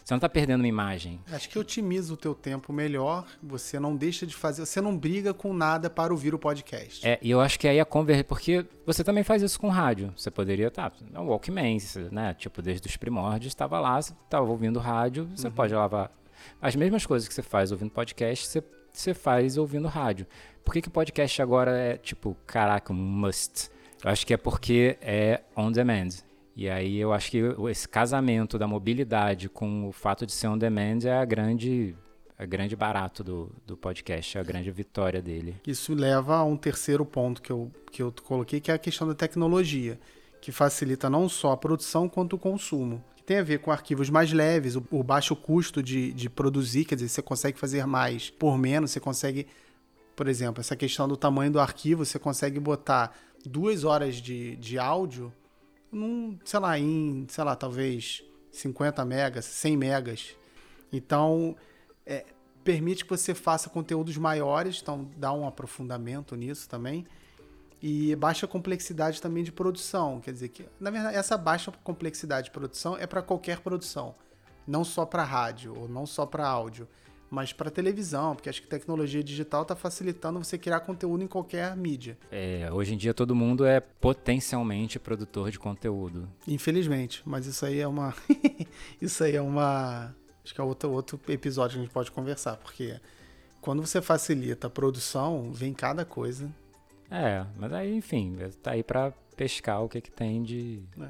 [0.09, 1.21] você não está perdendo uma imagem.
[1.31, 3.27] Acho que otimiza o teu tempo melhor.
[3.43, 4.65] Você não deixa de fazer.
[4.65, 7.07] Você não briga com nada para ouvir o podcast.
[7.07, 8.23] É, e eu acho que aí a conversa.
[8.23, 10.11] Porque você também faz isso com rádio.
[10.17, 10.89] Você poderia estar.
[10.89, 11.77] Tá, é um Walkman,
[12.11, 12.33] né?
[12.33, 15.29] Tipo, desde os primórdios, estava lá, você estava ouvindo rádio.
[15.35, 15.53] Você uhum.
[15.53, 16.11] pode lavar.
[16.59, 20.25] As mesmas coisas que você faz ouvindo podcast, você, você faz ouvindo rádio.
[20.65, 23.69] Por que, que o podcast agora é, tipo, caraca, um must?
[24.03, 26.28] Eu acho que é porque é on demand.
[26.55, 30.57] E aí eu acho que esse casamento da mobilidade com o fato de ser on
[30.57, 31.95] demand é a grande
[32.39, 35.57] a grande barato do, do podcast, a grande vitória dele.
[35.67, 39.05] Isso leva a um terceiro ponto que eu, que eu coloquei, que é a questão
[39.05, 39.99] da tecnologia,
[40.39, 43.03] que facilita não só a produção quanto o consumo.
[43.17, 46.85] Que tem a ver com arquivos mais leves, o, o baixo custo de, de produzir,
[46.85, 49.45] quer dizer, você consegue fazer mais por menos, você consegue,
[50.15, 53.13] por exemplo, essa questão do tamanho do arquivo, você consegue botar
[53.45, 55.29] duas horas de, de áudio
[55.91, 60.35] num, sei lá, em, sei lá, talvez 50 megas, 100 megas.
[60.91, 61.55] Então,
[62.05, 62.25] é,
[62.63, 67.05] permite que você faça conteúdos maiores, então dá um aprofundamento nisso também.
[67.81, 72.51] E baixa complexidade também de produção, quer dizer que, na verdade, essa baixa complexidade de
[72.51, 74.13] produção é para qualquer produção,
[74.67, 76.87] não só para rádio ou não só para áudio
[77.29, 81.75] mas para televisão, porque acho que tecnologia digital está facilitando você criar conteúdo em qualquer
[81.75, 82.17] mídia.
[82.31, 86.27] É, hoje em dia todo mundo é potencialmente produtor de conteúdo.
[86.47, 88.13] Infelizmente, mas isso aí é uma
[89.01, 92.57] isso aí é uma acho que é outro outro episódio que a gente pode conversar,
[92.57, 92.99] porque
[93.61, 96.49] quando você facilita a produção, vem cada coisa.
[97.11, 101.09] É, mas aí, enfim, tá aí para pescar o que que tem de é.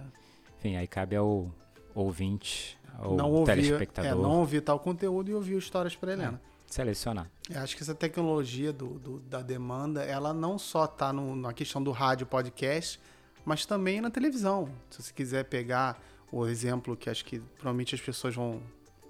[0.58, 1.50] Enfim, aí cabe ao
[1.96, 4.12] ouvinte ou não ouvir, telespectador.
[4.12, 6.42] É, não ouvir tal conteúdo e ouvir histórias para Helena.
[6.46, 7.30] É, selecionar.
[7.50, 11.82] Eu acho que essa tecnologia do, do da demanda, ela não só está na questão
[11.82, 13.00] do rádio podcast,
[13.46, 14.70] mas também na televisão.
[14.90, 16.00] Se você quiser pegar
[16.32, 18.62] o exemplo que acho que provavelmente as pessoas vão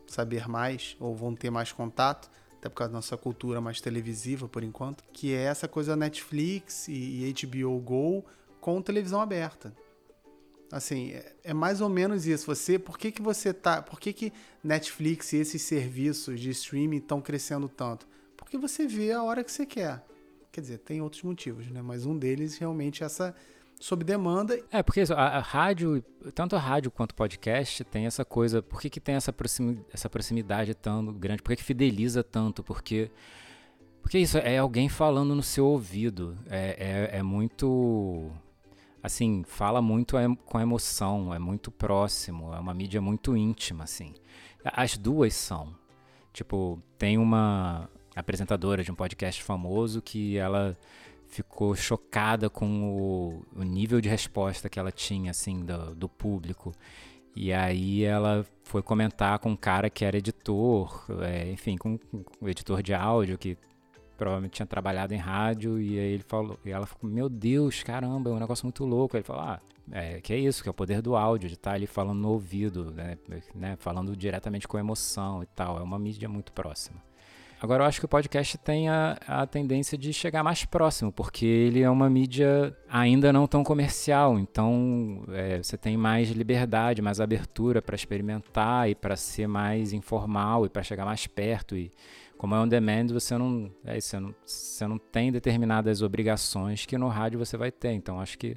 [0.07, 4.47] saber mais ou vão ter mais contato, até por causa da nossa cultura mais televisiva
[4.47, 8.25] por enquanto, que é essa coisa Netflix e HBO Go
[8.59, 9.73] com televisão aberta.
[10.71, 12.45] Assim, é, é mais ou menos isso.
[12.45, 16.97] Você, por que, que você tá, por que, que Netflix e esses serviços de streaming
[16.97, 18.07] estão crescendo tanto?
[18.37, 20.03] Porque você vê a hora que você quer.
[20.51, 21.81] Quer dizer, tem outros motivos, né?
[21.81, 23.35] Mas um deles realmente é essa
[23.79, 24.59] sob demanda.
[24.71, 26.03] É, porque a, a, rádio,
[26.35, 29.85] tanto a rádio quanto o podcast tem essa coisa, por que, que tem essa, proximidade,
[29.93, 31.41] essa proximidade tão grande?
[31.41, 32.63] Por que, que fideliza tanto?
[32.63, 33.09] Porque
[34.01, 36.37] porque isso é alguém falando no seu ouvido.
[36.49, 38.31] É, é, é muito
[39.01, 44.13] assim, fala muito com emoção, é muito próximo, é uma mídia muito íntima, assim.
[44.63, 45.75] As duas são.
[46.33, 50.77] Tipo, tem uma apresentadora de um podcast famoso que ela
[51.27, 56.73] ficou chocada com o, o nível de resposta que ela tinha, assim, do, do público.
[57.35, 61.99] E aí ela foi comentar com um cara que era editor, é, enfim, com,
[62.41, 63.57] o editor de áudio que
[64.19, 68.29] provavelmente tinha trabalhado em rádio, e aí ele falou, e ela falou, meu Deus, caramba,
[68.29, 69.15] é um negócio muito louco.
[69.15, 71.55] Aí ele falou, ah, é, que é isso, que é o poder do áudio, de
[71.55, 73.17] estar tá ali falando no ouvido, né,
[73.55, 77.01] né, falando diretamente com emoção e tal, é uma mídia muito próxima.
[77.61, 81.45] Agora eu acho que o podcast tem a, a tendência de chegar mais próximo, porque
[81.45, 87.19] ele é uma mídia ainda não tão comercial, então é, você tem mais liberdade, mais
[87.19, 91.91] abertura para experimentar e para ser mais informal e para chegar mais perto e
[92.39, 96.97] como é on demand, você não, é, você não, você não tem determinadas obrigações que
[96.97, 97.91] no rádio você vai ter.
[97.91, 98.55] Então acho que,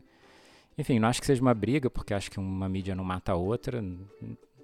[0.79, 3.35] enfim, não acho que seja uma briga, porque acho que uma mídia não mata a
[3.35, 3.83] outra.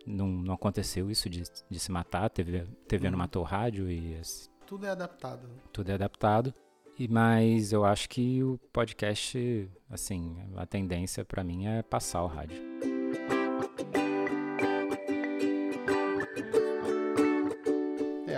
[0.07, 2.27] Não, não aconteceu isso de, de se matar.
[2.27, 3.11] A TV, TV uhum.
[3.11, 4.21] não matou o rádio e.
[4.65, 5.49] Tudo é adaptado.
[5.73, 6.55] Tudo é adaptado.
[6.97, 12.29] E, mas eu acho que o podcast, assim, a tendência para mim é passar o
[12.29, 12.63] rádio.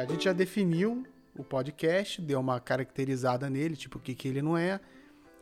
[0.01, 1.05] A gente já definiu
[1.37, 4.81] o podcast, deu uma caracterizada nele, tipo o que, que ele não é,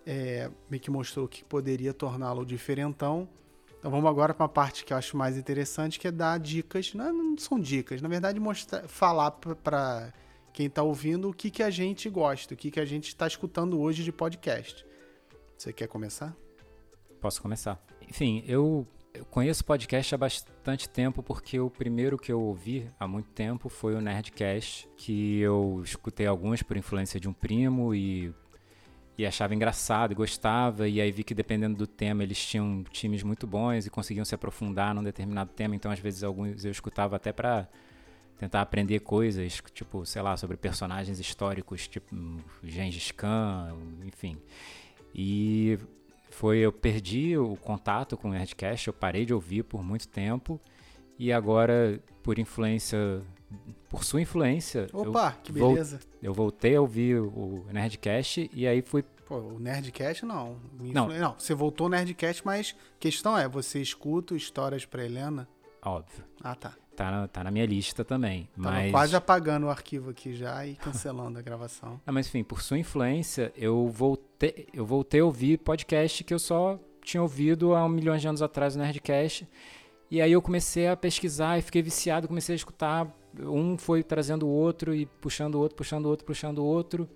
[0.04, 3.28] é meio que mostrou o que poderia torná-lo diferentão.
[3.78, 6.92] Então vamos agora para uma parte que eu acho mais interessante, que é dar dicas.
[6.94, 10.12] Não, não são dicas, na verdade, mostrar, falar para
[10.52, 13.26] quem está ouvindo o que, que a gente gosta, o que, que a gente está
[13.26, 14.84] escutando hoje de podcast.
[15.56, 16.36] Você quer começar?
[17.20, 17.80] Posso começar.
[18.08, 18.86] Enfim, eu,
[19.18, 23.68] eu conheço podcast há bastante tempo porque o primeiro que eu ouvi há muito tempo
[23.68, 28.32] foi o Nerdcast, que eu escutei alguns por influência de um primo e
[29.16, 33.24] e achava engraçado e gostava, e aí vi que dependendo do tema eles tinham times
[33.24, 37.16] muito bons e conseguiam se aprofundar num determinado tema, então às vezes alguns eu escutava
[37.16, 37.68] até para
[38.38, 42.14] tentar aprender coisas, tipo, sei lá, sobre personagens históricos, tipo
[42.62, 43.76] Gengis Khan,
[44.06, 44.38] enfim.
[45.12, 45.76] E
[46.30, 50.60] foi eu perdi o contato com o Nerdcast, eu parei de ouvir por muito tempo
[51.18, 53.22] e agora por influência
[53.88, 54.86] por sua influência.
[54.92, 56.00] Opa, que beleza.
[56.22, 59.02] eu voltei a ouvir o Nerdcast e aí fui.
[59.26, 60.58] Pô, o Nerdcast não.
[60.78, 61.08] Não.
[61.08, 65.48] não, você voltou ao Nerdcast, mas questão é, você escuta histórias pra Helena?
[65.82, 66.24] Óbvio.
[66.42, 66.74] Ah, tá.
[66.98, 68.48] Tá na, tá na minha lista também.
[68.60, 68.90] Tava mas...
[68.90, 72.00] quase apagando o arquivo aqui já e cancelando a gravação.
[72.04, 76.40] Ah, mas enfim, por sua influência, eu voltei, eu voltei a ouvir podcast que eu
[76.40, 79.46] só tinha ouvido há um milhão de anos atrás no Nerdcast.
[80.10, 83.06] E aí eu comecei a pesquisar e fiquei viciado, comecei a escutar
[83.38, 87.08] um foi trazendo o outro e puxando o outro, puxando o outro, puxando o outro.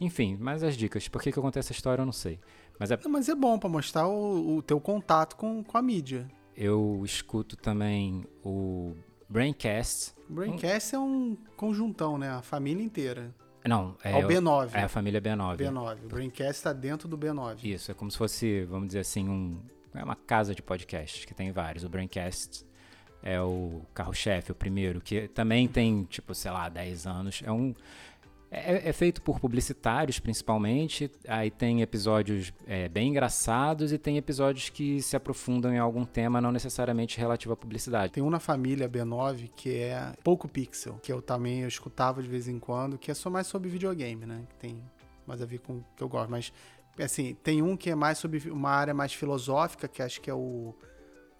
[0.00, 1.08] Enfim, mas as dicas.
[1.08, 2.38] Por que, que eu contei essa história, eu não sei.
[2.78, 6.30] Mas é, mas é bom para mostrar o, o teu contato com, com a mídia.
[6.56, 8.94] Eu escuto também o
[9.28, 10.14] Braincast.
[10.28, 10.98] Braincast um...
[10.98, 12.30] é um conjuntão, né?
[12.30, 13.34] A família inteira.
[13.64, 14.70] Não, é, o B9.
[14.74, 15.56] É a família B9.
[15.56, 16.04] B9.
[16.04, 17.64] O Braincast está dentro do B9.
[17.64, 19.60] Isso, é como se fosse, vamos dizer assim, um,
[19.94, 21.84] é uma casa de podcasts que tem vários.
[21.84, 22.64] O Braincast
[23.22, 27.42] é o carro-chefe, o primeiro, que também tem, tipo, sei lá, 10 anos.
[27.44, 27.74] É um.
[28.50, 31.10] É, é feito por publicitários, principalmente.
[31.26, 36.40] Aí tem episódios é, bem engraçados e tem episódios que se aprofundam em algum tema,
[36.40, 38.12] não necessariamente relativo à publicidade.
[38.12, 42.28] Tem um na família B9 que é Pouco Pixel, que eu também eu escutava de
[42.28, 44.44] vez em quando, que é só mais sobre videogame, né?
[44.48, 44.82] Que tem
[45.26, 46.30] mais a ver com o que eu gosto.
[46.30, 46.52] Mas,
[46.98, 50.34] assim, tem um que é mais sobre uma área mais filosófica, que acho que é
[50.34, 50.72] o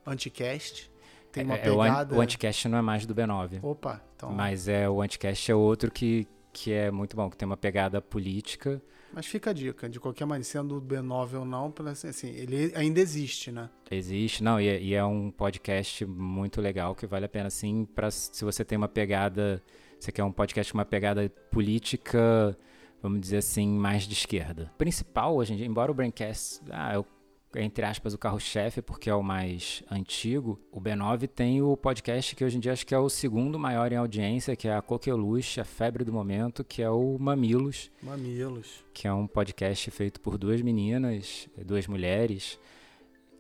[0.05, 0.90] Anticast
[1.37, 2.16] tem uma é, pegada...
[2.16, 3.59] O Anticast não é mais do B9.
[3.62, 4.33] Opa, então...
[4.33, 8.01] Mas é, o Anticast é outro que, que é muito bom, que tem uma pegada
[8.01, 8.81] política.
[9.12, 12.99] Mas fica a dica, de qualquer maneira, sendo do B9 ou não, assim, ele ainda
[12.99, 13.69] existe, né?
[13.90, 17.85] Existe, não, e é, e é um podcast muito legal que vale a pena, sim,
[17.95, 19.62] para se você tem uma pegada,
[20.01, 22.57] você quer um podcast com uma pegada política,
[23.03, 24.71] vamos dizer assim, mais de esquerda.
[24.75, 27.07] O principal hoje em dia, embora o Braincast, ah, eu
[27.54, 30.61] entre aspas, o carro-chefe, porque é o mais antigo.
[30.70, 33.92] O B9 tem o podcast que hoje em dia acho que é o segundo maior
[33.92, 37.90] em audiência, que é a Coqueluche, a febre do momento, que é o Mamilos.
[38.02, 38.85] Mamilos.
[38.92, 42.59] Que é um podcast feito por duas meninas, duas mulheres,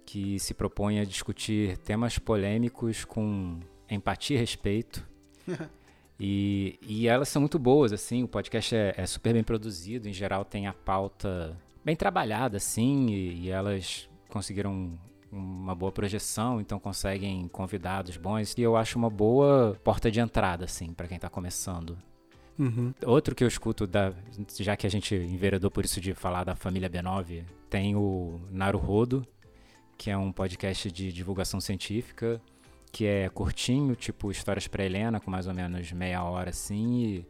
[0.06, 3.58] que se propõe a discutir temas polêmicos com
[3.90, 5.06] empatia e respeito.
[6.18, 10.12] e, e elas são muito boas, assim, o podcast é, é super bem produzido, em
[10.12, 11.56] geral tem a pauta
[11.86, 14.98] bem trabalhada, assim, e, e elas conseguiram
[15.30, 18.54] uma boa projeção, então conseguem convidados bons.
[18.58, 21.96] E eu acho uma boa porta de entrada, assim, para quem está começando.
[22.58, 22.92] Uhum.
[23.04, 24.12] Outro que eu escuto, da,
[24.58, 29.24] já que a gente enveredou por isso de falar da família B9, tem o Naruhodo,
[29.96, 32.42] que é um podcast de divulgação científica,
[32.90, 37.26] que é curtinho, tipo Histórias para Helena, com mais ou menos meia hora assim, e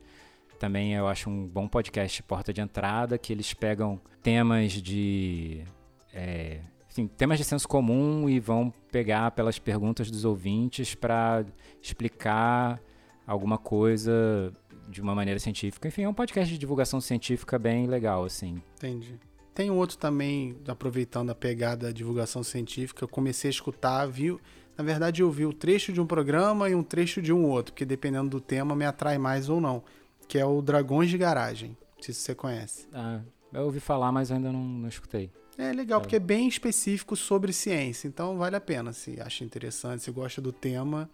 [0.58, 5.64] também eu acho um bom podcast porta de entrada, que eles pegam temas de.
[6.12, 11.44] É, enfim, temas de senso comum e vão pegar pelas perguntas dos ouvintes para
[11.82, 12.80] explicar
[13.26, 14.52] alguma coisa
[14.88, 15.88] de uma maneira científica.
[15.88, 18.62] Enfim, é um podcast de divulgação científica bem legal, assim.
[18.76, 19.18] Entendi.
[19.54, 24.40] Tem outro também, aproveitando a pegada da divulgação científica, eu comecei a escutar, viu?
[24.76, 27.72] Na verdade, eu vi o trecho de um programa e um trecho de um outro,
[27.72, 29.82] porque dependendo do tema me atrai mais ou não
[30.28, 31.76] que é o Dragões de Garagem.
[31.96, 32.88] Não sei se você conhece.
[32.92, 33.20] Ah,
[33.52, 35.30] eu ouvi falar, mas ainda não, não escutei.
[35.58, 36.02] É legal, é.
[36.02, 38.92] porque é bem específico sobre ciência, então vale a pena.
[38.92, 41.08] Se acha interessante, se gosta do tema,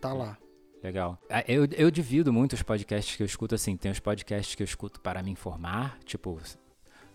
[0.00, 0.38] tá lá.
[0.82, 1.18] Legal.
[1.28, 3.76] Ah, eu, eu divido muito os podcasts que eu escuto assim.
[3.76, 6.40] Tem os podcasts que eu escuto para me informar, tipo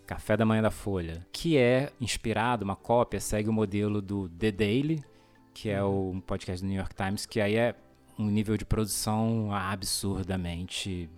[0.05, 4.51] Café da Manhã da Folha, que é inspirado, uma cópia, segue o modelo do The
[4.51, 5.03] Daily,
[5.53, 6.11] que é uhum.
[6.11, 7.75] um podcast do New York Times, que aí é
[8.17, 11.09] um nível de produção absurdamente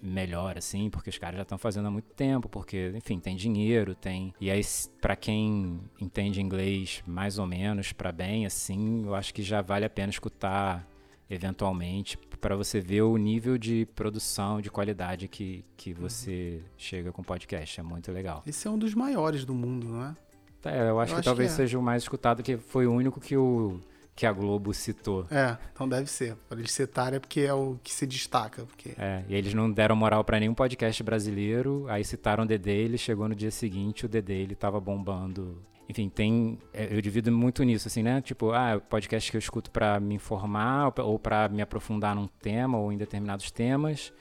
[0.00, 3.94] melhor, assim, porque os caras já estão fazendo há muito tempo, porque, enfim, tem dinheiro,
[3.94, 4.32] tem.
[4.40, 4.62] E aí,
[5.00, 9.84] para quem entende inglês mais ou menos, para bem, assim, eu acho que já vale
[9.84, 10.86] a pena escutar
[11.30, 17.22] eventualmente para você ver o nível de produção, de qualidade que, que você chega com
[17.22, 17.80] podcast.
[17.80, 18.42] É muito legal.
[18.46, 20.16] Esse é um dos maiores do mundo, não é?
[20.64, 21.56] É, eu acho Eu que acho talvez que é.
[21.56, 23.78] seja o mais escutado, que foi o único que, o,
[24.18, 25.28] que a Globo citou.
[25.30, 26.34] É, então deve ser.
[26.48, 28.64] Para eles citarem é porque é o que se destaca.
[28.64, 28.92] Porque...
[28.98, 32.98] É, e eles não deram moral pra nenhum podcast brasileiro, aí citaram o Dedê, ele
[32.98, 35.62] chegou no dia seguinte, o Dedê, ele tava bombando.
[35.88, 38.20] Enfim, tem, é, eu divido muito nisso, assim, né?
[38.20, 42.26] Tipo, ah, o podcast que eu escuto pra me informar, ou pra me aprofundar num
[42.26, 44.12] tema, ou em determinados temas,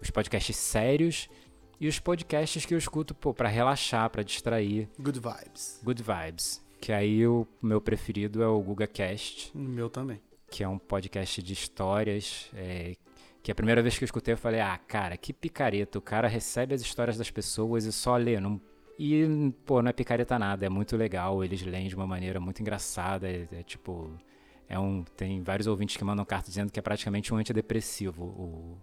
[0.00, 1.28] os podcasts sérios,
[1.80, 5.80] e os podcasts que eu escuto, pô, pra relaxar, pra distrair, Good vibes.
[5.82, 6.63] good vibes.
[6.84, 10.20] Que aí o meu preferido é o GugaCast, O meu também.
[10.50, 12.50] que é um podcast de histórias.
[12.54, 12.94] é,
[13.42, 15.98] que a primeira vez que eu escutei, eu falei, ah, cara, que picareta.
[15.98, 18.38] O cara recebe as histórias das pessoas e só lê.
[18.38, 18.60] Não...
[18.98, 19.24] E,
[19.64, 21.42] pô, não é picareta nada, é muito legal.
[21.42, 23.30] Eles leem de uma maneira muito engraçada.
[23.30, 24.12] É, é tipo.
[24.68, 28.78] É um, tem vários ouvintes que mandam carta dizendo que é praticamente um antidepressivo o,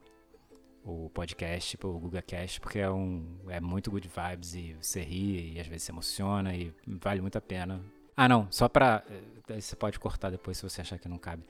[0.83, 5.59] o podcast, o GugaCast, porque é, um, é muito good vibes e você ri e
[5.59, 7.81] às vezes se emociona e vale muito a pena.
[8.15, 9.03] Ah, não, só pra.
[9.47, 11.43] eh, Você pode cortar depois se você achar que não cabe.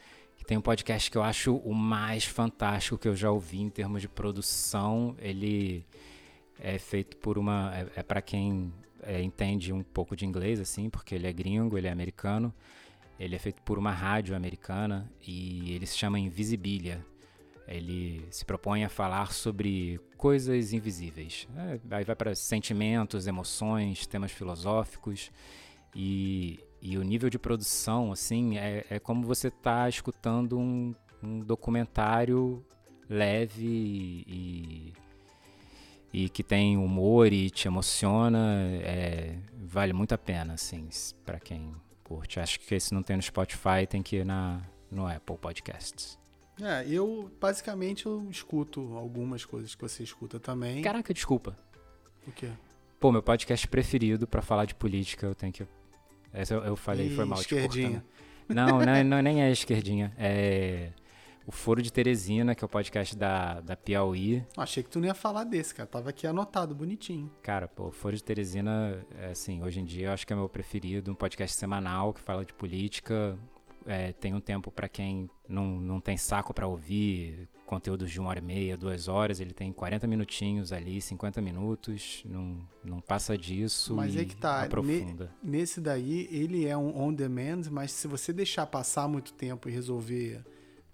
[0.46, 4.02] Tem um podcast que eu acho o mais fantástico que eu já ouvi em termos
[4.02, 5.16] de produção.
[5.20, 5.86] Ele
[6.60, 7.72] é feito por uma.
[7.76, 11.78] É, é para quem é, entende um pouco de inglês, assim, porque ele é gringo,
[11.78, 12.54] ele é americano.
[13.20, 17.06] Ele é feito por uma rádio americana e ele se chama Invisibilia.
[17.68, 21.48] Ele se propõe a falar sobre coisas invisíveis.
[21.56, 25.32] É, aí vai para sentimentos, emoções, temas filosóficos.
[25.96, 30.94] E, e o nível de produção, assim, é, é como você tá escutando um,
[31.24, 32.66] um documentário
[33.10, 34.94] leve e,
[36.14, 38.56] e que tem humor e te emociona.
[38.84, 40.88] é, vale muito a pena, assim,
[41.26, 42.40] para quem curte.
[42.40, 46.21] Acho que esse não tem no Spotify, tem que ir na, no Apple Podcasts.
[46.60, 50.82] É, eu basicamente eu escuto algumas coisas que você escuta também.
[50.82, 51.58] Caraca, desculpa.
[52.28, 52.50] O quê?
[53.00, 55.66] Pô, meu podcast preferido pra falar de política, eu tenho que.
[56.32, 57.40] Essa eu, eu falei, Ih, foi mal.
[57.40, 58.04] te esquerdinha.
[58.48, 58.56] cortando.
[58.56, 60.14] Não, não, não, nem é esquerdinha.
[60.18, 60.92] É.
[61.48, 64.46] O Foro de Teresina, que é o podcast da, da Piauí.
[64.56, 65.88] Achei que tu não ia falar desse, cara.
[65.88, 67.32] Tava aqui anotado, bonitinho.
[67.42, 70.36] Cara, pô, o Foro de Teresina, é, assim, hoje em dia eu acho que é
[70.36, 71.12] meu preferido.
[71.12, 73.38] Um podcast semanal que fala de política.
[73.88, 78.30] É, tem um tempo pra quem não, não tem saco pra ouvir conteúdos de uma
[78.30, 79.40] hora e meia, duas horas.
[79.40, 82.24] Ele tem 40 minutinhos ali, 50 minutos.
[82.26, 83.96] Não, não passa disso.
[83.96, 85.32] Mas é que tá, ne- Aprofunda.
[85.44, 89.72] Nesse daí, ele é um on demand, mas se você deixar passar muito tempo e
[89.72, 90.44] resolver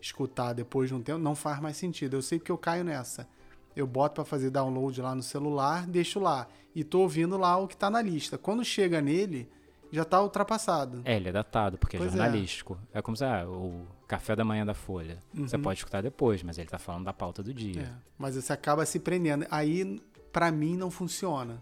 [0.01, 2.15] escutar depois de um tempo, não faz mais sentido.
[2.15, 3.27] Eu sei que eu caio nessa.
[3.75, 7.67] Eu boto pra fazer download lá no celular, deixo lá e tô ouvindo lá o
[7.67, 8.37] que tá na lista.
[8.37, 9.47] Quando chega nele,
[9.91, 11.01] já tá ultrapassado.
[11.05, 12.17] É, ele é datado, porque é Pois é.
[12.17, 12.77] jornalístico.
[12.93, 13.01] É.
[13.01, 15.19] como se ah, o café da manhã da Folha.
[15.33, 17.81] Você pode escutar depois, mas ele tá falando da pauta do dia.
[17.81, 17.87] Uhum.
[17.87, 19.45] É, mas você acaba se prendendo.
[19.51, 21.61] Aí, pra mim, não funciona.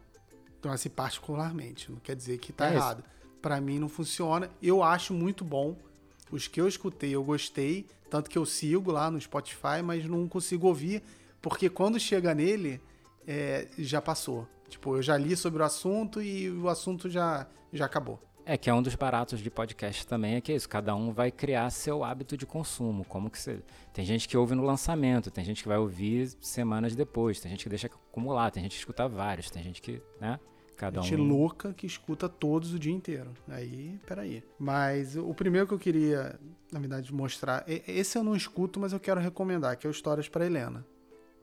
[0.59, 1.91] Então, assim, particularmente.
[1.91, 3.03] Não quer dizer que tá É errado.
[3.41, 4.49] Pra mim, não funciona.
[4.61, 5.75] Eu acho muito bom.
[6.31, 7.87] Os que eu escutei, eu gostei.
[8.09, 11.03] Tanto que eu sigo lá no Spotify, mas não consigo ouvir.
[11.41, 12.81] Porque quando chega nele,
[13.27, 14.47] é, já passou.
[14.69, 18.19] Tipo, eu já li sobre o assunto e o assunto já, já acabou.
[18.45, 21.11] É que é um dos baratos de podcast também, é que é isso, cada um
[21.11, 23.59] vai criar seu hábito de consumo, como que você...
[23.91, 27.63] Tem gente que ouve no lançamento, tem gente que vai ouvir semanas depois, tem gente
[27.63, 30.39] que deixa acumular, tem gente que escuta vários, tem gente que, né,
[30.77, 31.27] cada Gente um...
[31.27, 33.31] louca que escuta todos o dia inteiro.
[33.47, 34.43] Aí, peraí.
[34.59, 36.39] Mas o primeiro que eu queria,
[36.71, 37.63] na verdade, mostrar.
[37.65, 40.85] Esse eu não escuto, mas eu quero recomendar, que é o Histórias para Helena.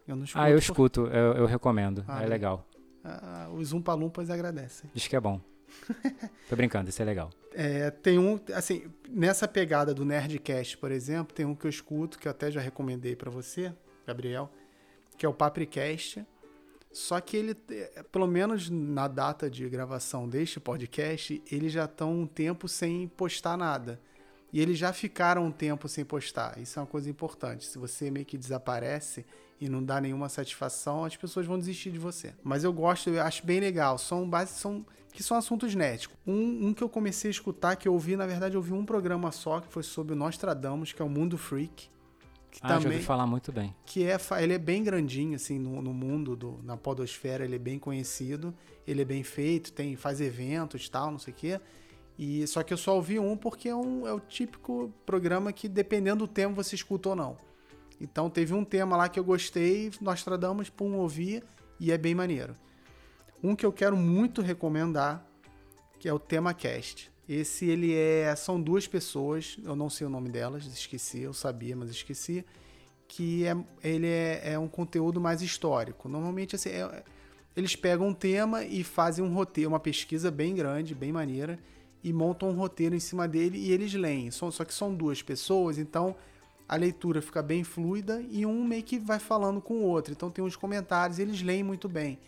[0.07, 0.45] Eu não escuto.
[0.45, 2.29] Ah, eu escuto, eu, eu recomendo, Ah, é é?
[2.29, 2.69] legal.
[3.03, 4.89] Ah, os Umpalumpas agradecem.
[4.95, 5.41] Diz que é bom.
[6.49, 7.31] Tô brincando, isso é legal.
[7.55, 12.19] É, tem um, assim, nessa pegada do Nerdcast, por exemplo, tem um que eu escuto,
[12.19, 13.73] que eu até já recomendei pra você,
[14.07, 14.51] Gabriel,
[15.17, 16.25] que é o Papricast.
[16.93, 17.55] Só que ele,
[18.11, 23.57] pelo menos na data de gravação deste podcast, eles já estão um tempo sem postar
[23.57, 23.99] nada.
[24.53, 26.59] E eles já ficaram um tempo sem postar.
[26.59, 27.65] Isso é uma coisa importante.
[27.65, 29.25] Se você meio que desaparece
[29.65, 32.35] e não dá nenhuma satisfação, as pessoas vão desistir de você.
[32.43, 33.97] Mas eu gosto, eu acho bem legal.
[33.99, 36.17] São base, são que são assuntos néticos.
[36.27, 38.85] Um, um que eu comecei a escutar, que eu ouvi, na verdade, eu ouvi um
[38.85, 41.91] programa só, que foi sobre o Nostradamus, que é o Mundo Freak.
[42.51, 43.75] Que Ah, já também ouvi falar muito bem.
[43.87, 47.59] que é ele é bem grandinho assim no, no mundo do, na podosfera ele é
[47.59, 48.55] bem conhecido
[48.87, 51.59] ele é bem feito tem faz eventos tal não sei o quê
[52.19, 55.67] e só que eu só ouvi um porque é, um, é o típico programa que
[55.67, 57.39] dependendo do tema você escuta ou não
[58.03, 61.43] então teve um tema lá que eu gostei nós tradamos pum ouvi
[61.81, 62.55] e é bem maneiro
[63.43, 65.25] um que eu quero muito recomendar
[65.99, 70.11] que é o tema cast esse ele é são duas pessoas eu não sei o
[70.11, 72.45] nome delas esqueci eu sabia mas esqueci
[73.13, 76.09] que é, ele é, é um conteúdo mais histórico.
[76.09, 77.05] Normalmente, assim, é,
[77.55, 81.59] eles pegam um tema e fazem um roteiro, uma pesquisa bem grande, bem maneira,
[82.03, 84.31] e montam um roteiro em cima dele e eles leem.
[84.31, 86.17] Só, só que são duas pessoas, então
[86.73, 90.11] a leitura fica bem fluida e um meio que vai falando com o outro.
[90.11, 92.19] Então tem uns comentários, eles leem muito bem.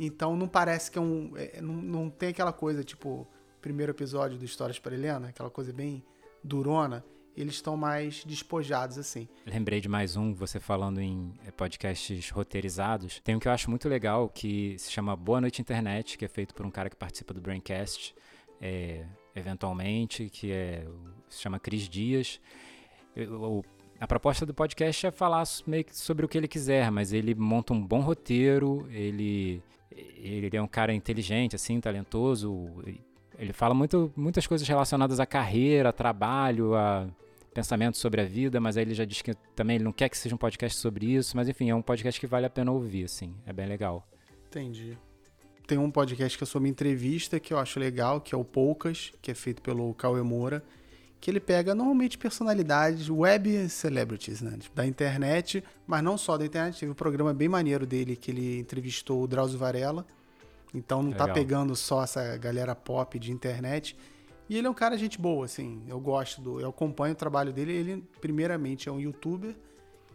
[0.00, 1.30] Então não parece que é um.
[1.36, 3.24] É, não, não tem aquela coisa, tipo,
[3.62, 6.04] primeiro episódio do Histórias para Helena, aquela coisa bem
[6.42, 7.04] durona.
[7.36, 9.28] Eles estão mais despojados, assim.
[9.46, 13.20] Lembrei de mais um, você falando em é, podcasts roteirizados.
[13.20, 16.28] Tem um que eu acho muito legal que se chama Boa Noite Internet, que é
[16.28, 18.12] feito por um cara que participa do Braincast,
[18.60, 20.84] é, eventualmente, que é,
[21.28, 22.40] se chama Cris Dias.
[23.16, 23.62] O,
[24.00, 27.34] a proposta do podcast é falar meio que sobre o que ele quiser, mas ele
[27.34, 32.68] monta um bom roteiro, ele, ele é um cara inteligente, assim, talentoso.
[33.38, 37.06] Ele fala muito, muitas coisas relacionadas à carreira, a trabalho, a
[37.52, 40.18] pensamento sobre a vida, mas aí ele já diz que também ele não quer que
[40.18, 43.04] seja um podcast sobre isso, mas enfim, é um podcast que vale a pena ouvir,
[43.04, 44.06] assim, é bem legal.
[44.48, 44.98] Entendi.
[45.66, 49.12] Tem um podcast que é sobre entrevista que eu acho legal, que é o Poucas,
[49.22, 50.62] que é feito pelo Cauê Moura
[51.24, 54.58] que ele pega normalmente personalidades, web celebrities, né?
[54.74, 56.78] Da internet, mas não só da internet.
[56.78, 60.06] Teve um programa bem maneiro dele que ele entrevistou o Drauzio Varela.
[60.74, 61.28] Então não tá Legal.
[61.28, 63.96] tá pegando só essa galera pop de internet.
[64.50, 65.82] E ele é um cara gente boa, assim.
[65.88, 66.60] Eu gosto do.
[66.60, 67.72] Eu acompanho o trabalho dele.
[67.72, 69.56] Ele, primeiramente, é um youtuber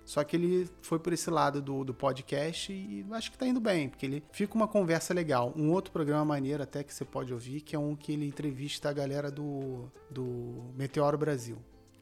[0.10, 3.60] só que ele foi por esse lado do, do podcast e acho que tá indo
[3.60, 5.54] bem, porque ele fica uma conversa legal.
[5.56, 8.90] Um outro programa maneiro até que você pode ouvir, que é um que ele entrevista
[8.90, 11.60] a galera do, do Meteoro Brasil.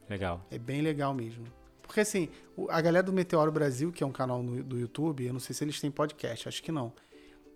[0.09, 0.41] Legal.
[0.49, 1.43] É bem legal mesmo.
[1.81, 2.29] Porque assim,
[2.69, 5.53] a galera do Meteoro Brasil, que é um canal no, do YouTube, eu não sei
[5.53, 6.93] se eles têm podcast, acho que não.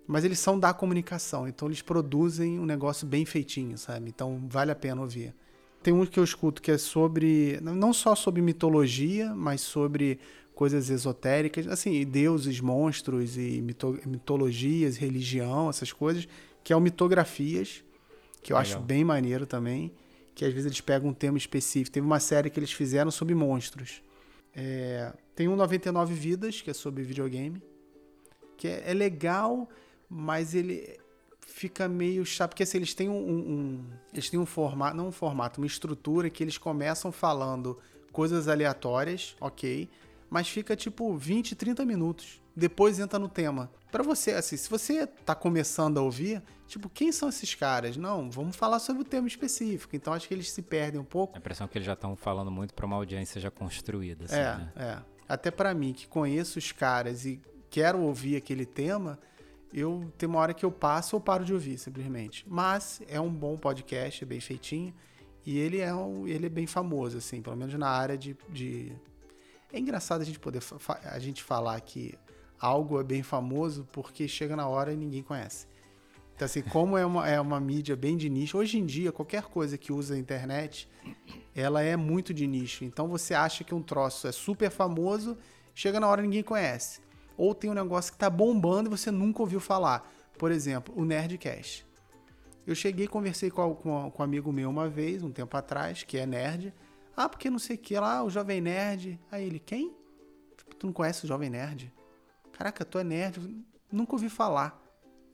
[0.06, 4.10] Mas eles são da comunicação, então eles produzem um negócio bem feitinho, sabe?
[4.10, 5.34] Então vale a pena ouvir.
[5.82, 10.20] Tem um que eu escuto que é sobre, não só sobre mitologia, mas sobre
[10.62, 16.28] coisas esotéricas, assim, deuses, monstros e mito mitologias, religião, essas coisas,
[16.62, 17.82] que é o Mitografias,
[18.40, 18.76] que eu Legal.
[18.76, 19.92] acho bem maneiro também,
[20.36, 21.92] que às vezes eles pegam um tema específico.
[21.92, 24.04] Teve uma série que eles fizeram sobre monstros.
[24.54, 27.60] É, tem um 99 Vidas, que é sobre videogame,
[28.56, 29.68] que é, é legal,
[30.08, 30.96] mas ele
[31.40, 35.12] fica meio chato, porque assim, eles têm um, um, eles têm um formato, não um
[35.12, 37.76] formato, uma estrutura que eles começam falando
[38.12, 39.90] coisas aleatórias, ok,
[40.32, 42.40] mas fica tipo 20, 30 minutos.
[42.56, 43.70] Depois entra no tema.
[43.90, 47.98] Para você, assim, se você tá começando a ouvir, tipo, quem são esses caras?
[47.98, 49.94] Não, vamos falar sobre o tema específico.
[49.94, 51.36] Então acho que eles se perdem um pouco.
[51.36, 54.24] A impressão é que eles já estão falando muito para uma audiência já construída.
[54.24, 54.72] Assim, é, né?
[54.74, 54.98] é.
[55.28, 59.18] Até para mim, que conheço os caras e quero ouvir aquele tema,
[59.70, 62.42] eu tem uma hora que eu passo ou paro de ouvir, simplesmente.
[62.48, 64.94] Mas é um bom podcast, é bem feitinho.
[65.44, 68.92] E ele é, um, ele é bem famoso, assim, pelo menos na área de, de
[69.72, 70.62] é engraçado a gente poder
[71.04, 72.14] a gente falar que
[72.60, 75.66] algo é bem famoso porque chega na hora e ninguém conhece.
[76.34, 79.44] Então, assim, como é uma, é uma mídia bem de nicho, hoje em dia, qualquer
[79.44, 80.88] coisa que usa a internet,
[81.54, 82.84] ela é muito de nicho.
[82.84, 85.36] Então, você acha que um troço é super famoso,
[85.74, 87.00] chega na hora e ninguém conhece.
[87.36, 90.10] Ou tem um negócio que tá bombando e você nunca ouviu falar.
[90.38, 91.86] Por exemplo, o Nerdcast.
[92.66, 96.02] Eu cheguei e conversei com, com, com um amigo meu uma vez, um tempo atrás,
[96.02, 96.72] que é nerd.
[97.16, 99.20] Ah, porque não sei o que lá, o Jovem Nerd.
[99.30, 99.94] Aí ele, quem?
[100.78, 101.92] Tu não conhece o Jovem Nerd?
[102.52, 104.80] Caraca, tu é nerd, nunca ouvi falar.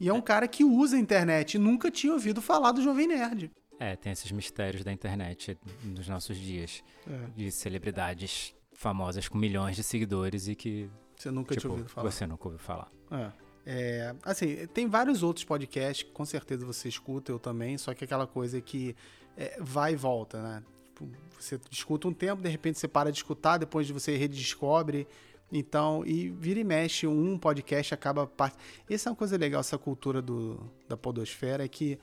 [0.00, 3.50] E é um cara que usa a internet nunca tinha ouvido falar do Jovem Nerd.
[3.80, 6.82] É, tem esses mistérios da internet nos nossos dias.
[7.06, 7.30] É.
[7.36, 10.90] De celebridades famosas com milhões de seguidores e que.
[11.16, 12.10] Você nunca tipo, tinha ouvido falar.
[12.10, 12.90] Você nunca ouviu falar.
[13.10, 13.48] É.
[13.70, 18.02] É, assim, tem vários outros podcasts que com certeza você escuta, eu também, só que
[18.02, 18.96] aquela coisa que
[19.36, 20.62] é, vai e volta, né?
[20.98, 25.06] Tipo, você escuta um tempo, de repente você para de escutar, depois você redescobre.
[25.50, 28.26] Então, e vira e mexe, um podcast acaba.
[28.26, 28.56] Part...
[28.90, 31.98] Essa é uma coisa legal, essa cultura do, da Podosfera, é que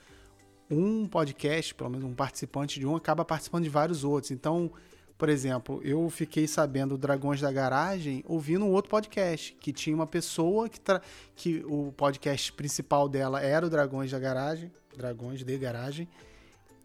[0.69, 4.31] um podcast, pelo menos um participante de um, acaba participando de vários outros.
[4.31, 4.71] Então,
[5.15, 10.07] por exemplo, eu fiquei sabendo Dragões da Garagem ouvindo um outro podcast, que tinha uma
[10.07, 11.01] pessoa que, tra...
[11.35, 16.07] que o podcast principal dela era o Dragões da Garagem, Dragões de Garagem,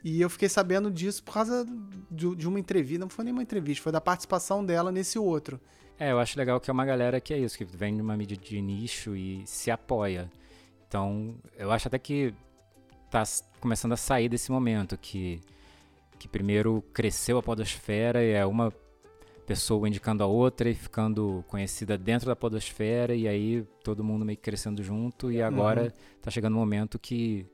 [0.02, 1.66] e eu fiquei sabendo disso por causa
[2.10, 5.60] de, de, uma entrevista, não foi nem uma entrevista, foi da participação dela nesse outro.
[5.98, 8.16] É, eu acho legal que é uma galera que é isso, que vem de uma
[8.16, 10.30] mídia de nicho e se apoia.
[10.88, 12.34] Então, eu acho até que
[13.10, 13.22] tá
[13.60, 15.40] começando a sair desse momento que,
[16.18, 18.72] que primeiro cresceu a podosfera e é uma
[19.46, 24.36] pessoa indicando a outra e ficando conhecida dentro da podosfera e aí todo mundo meio
[24.36, 25.90] que crescendo junto e agora uhum.
[26.22, 27.44] tá chegando um momento que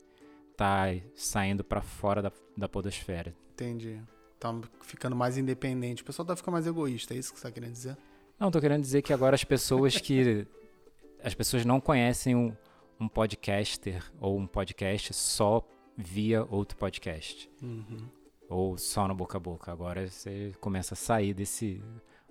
[0.57, 3.33] tá saindo para fora da, da podosfera.
[3.53, 4.01] Entendi.
[4.39, 6.01] Tá ficando mais independente.
[6.01, 7.95] O pessoal tá ficando mais egoísta, é isso que você tá querendo dizer?
[8.39, 10.47] Não, tô querendo dizer que agora as pessoas que.
[11.23, 12.55] as pessoas não conhecem um,
[12.99, 17.49] um podcaster ou um podcast só via outro podcast.
[17.61, 18.09] Uhum.
[18.49, 19.71] Ou só no boca a boca.
[19.71, 21.83] Agora você começa a sair desse.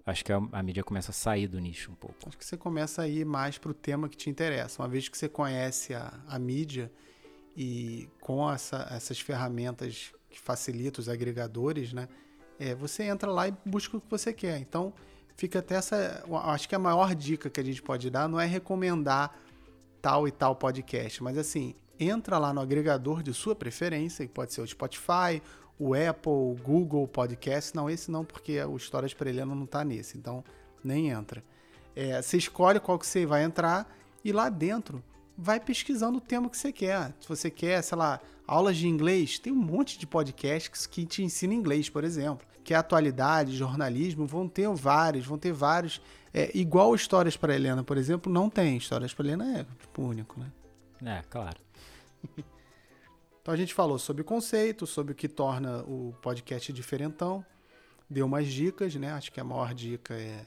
[0.04, 2.28] Acho que a, a mídia começa a sair do nicho um pouco.
[2.28, 4.82] Acho que você começa a ir mais para o tema que te interessa.
[4.82, 6.90] Uma vez que você conhece a, a mídia
[7.56, 12.08] e com essa, essas ferramentas que facilitam os agregadores, né?
[12.58, 14.58] É, você entra lá e busca o que você quer.
[14.58, 14.92] Então,
[15.36, 16.22] fica até essa.
[16.44, 19.38] Acho que a maior dica que a gente pode dar não é recomendar
[20.02, 24.52] tal e tal podcast, mas assim, entra lá no agregador de sua preferência, que pode
[24.52, 25.42] ser o Spotify,
[25.78, 27.74] o Apple, o Google Podcast.
[27.74, 30.44] Não, esse não, porque o História Esprelhando não está nesse, então
[30.84, 31.42] nem entra.
[31.94, 33.90] É, você escolhe qual que você vai entrar
[34.22, 35.02] e lá dentro
[35.36, 37.12] vai pesquisando o tema que você quer.
[37.20, 41.22] Se você quer, sei lá, aulas de inglês, tem um monte de podcasts que te
[41.22, 42.46] ensinam inglês, por exemplo.
[42.64, 46.00] Que é atualidade, jornalismo, vão ter vários, vão ter vários.
[46.32, 48.76] É, igual Histórias para Helena, por exemplo, não tem.
[48.76, 50.50] Histórias para Helena é tipo, único, né?
[51.04, 51.58] É, claro.
[53.40, 57.44] então a gente falou sobre o conceito, sobre o que torna o podcast diferentão,
[58.08, 59.12] deu umas dicas, né?
[59.12, 60.44] Acho que a maior dica é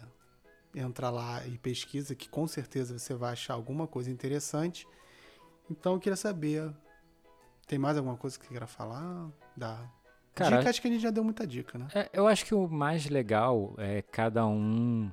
[0.73, 4.87] entra lá e pesquisa, que com certeza você vai achar alguma coisa interessante.
[5.69, 6.71] Então eu queria saber,
[7.67, 9.29] tem mais alguma coisa que você queira falar?
[9.55, 9.79] Da
[10.33, 11.87] Cara, dica, acho que a gente já deu muita dica, né?
[11.93, 15.11] É, eu acho que o mais legal é cada um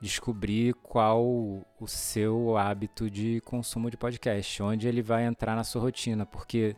[0.00, 5.80] descobrir qual o seu hábito de consumo de podcast, onde ele vai entrar na sua
[5.80, 6.76] rotina, porque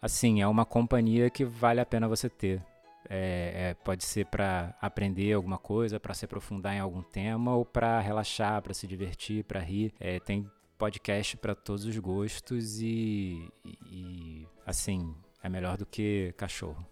[0.00, 2.62] assim, é uma companhia que vale a pena você ter.
[3.08, 7.64] É, é, pode ser para aprender alguma coisa, para se aprofundar em algum tema, ou
[7.64, 9.92] para relaxar, para se divertir, para rir.
[9.98, 13.50] É, tem podcast para todos os gostos e,
[13.90, 16.86] e, assim, é melhor do que cachorro.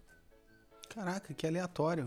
[0.89, 2.07] Caraca, que aleatório.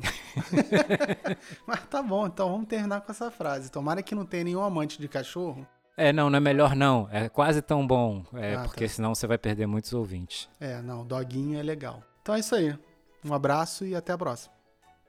[1.68, 3.72] Mas tá bom, então vamos terminar com essa frase.
[3.72, 5.68] Tomara que não tenha nenhum amante de cachorro.
[5.96, 7.08] É, não, não é melhor não.
[7.12, 8.24] É quase tão bom.
[8.34, 8.94] É, ah, porque tá.
[8.94, 10.50] senão você vai perder muitos ouvintes.
[10.60, 12.02] É, não, doguinho é legal.
[12.22, 12.74] Então é isso aí.
[13.24, 14.54] Um abraço e até a próxima.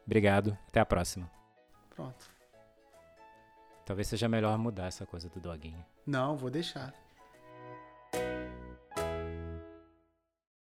[0.04, 1.30] Obrigado, até a próxima.
[1.94, 2.28] Pronto.
[3.84, 5.84] Talvez seja melhor mudar essa coisa do doguinho.
[6.06, 6.94] Não, vou deixar.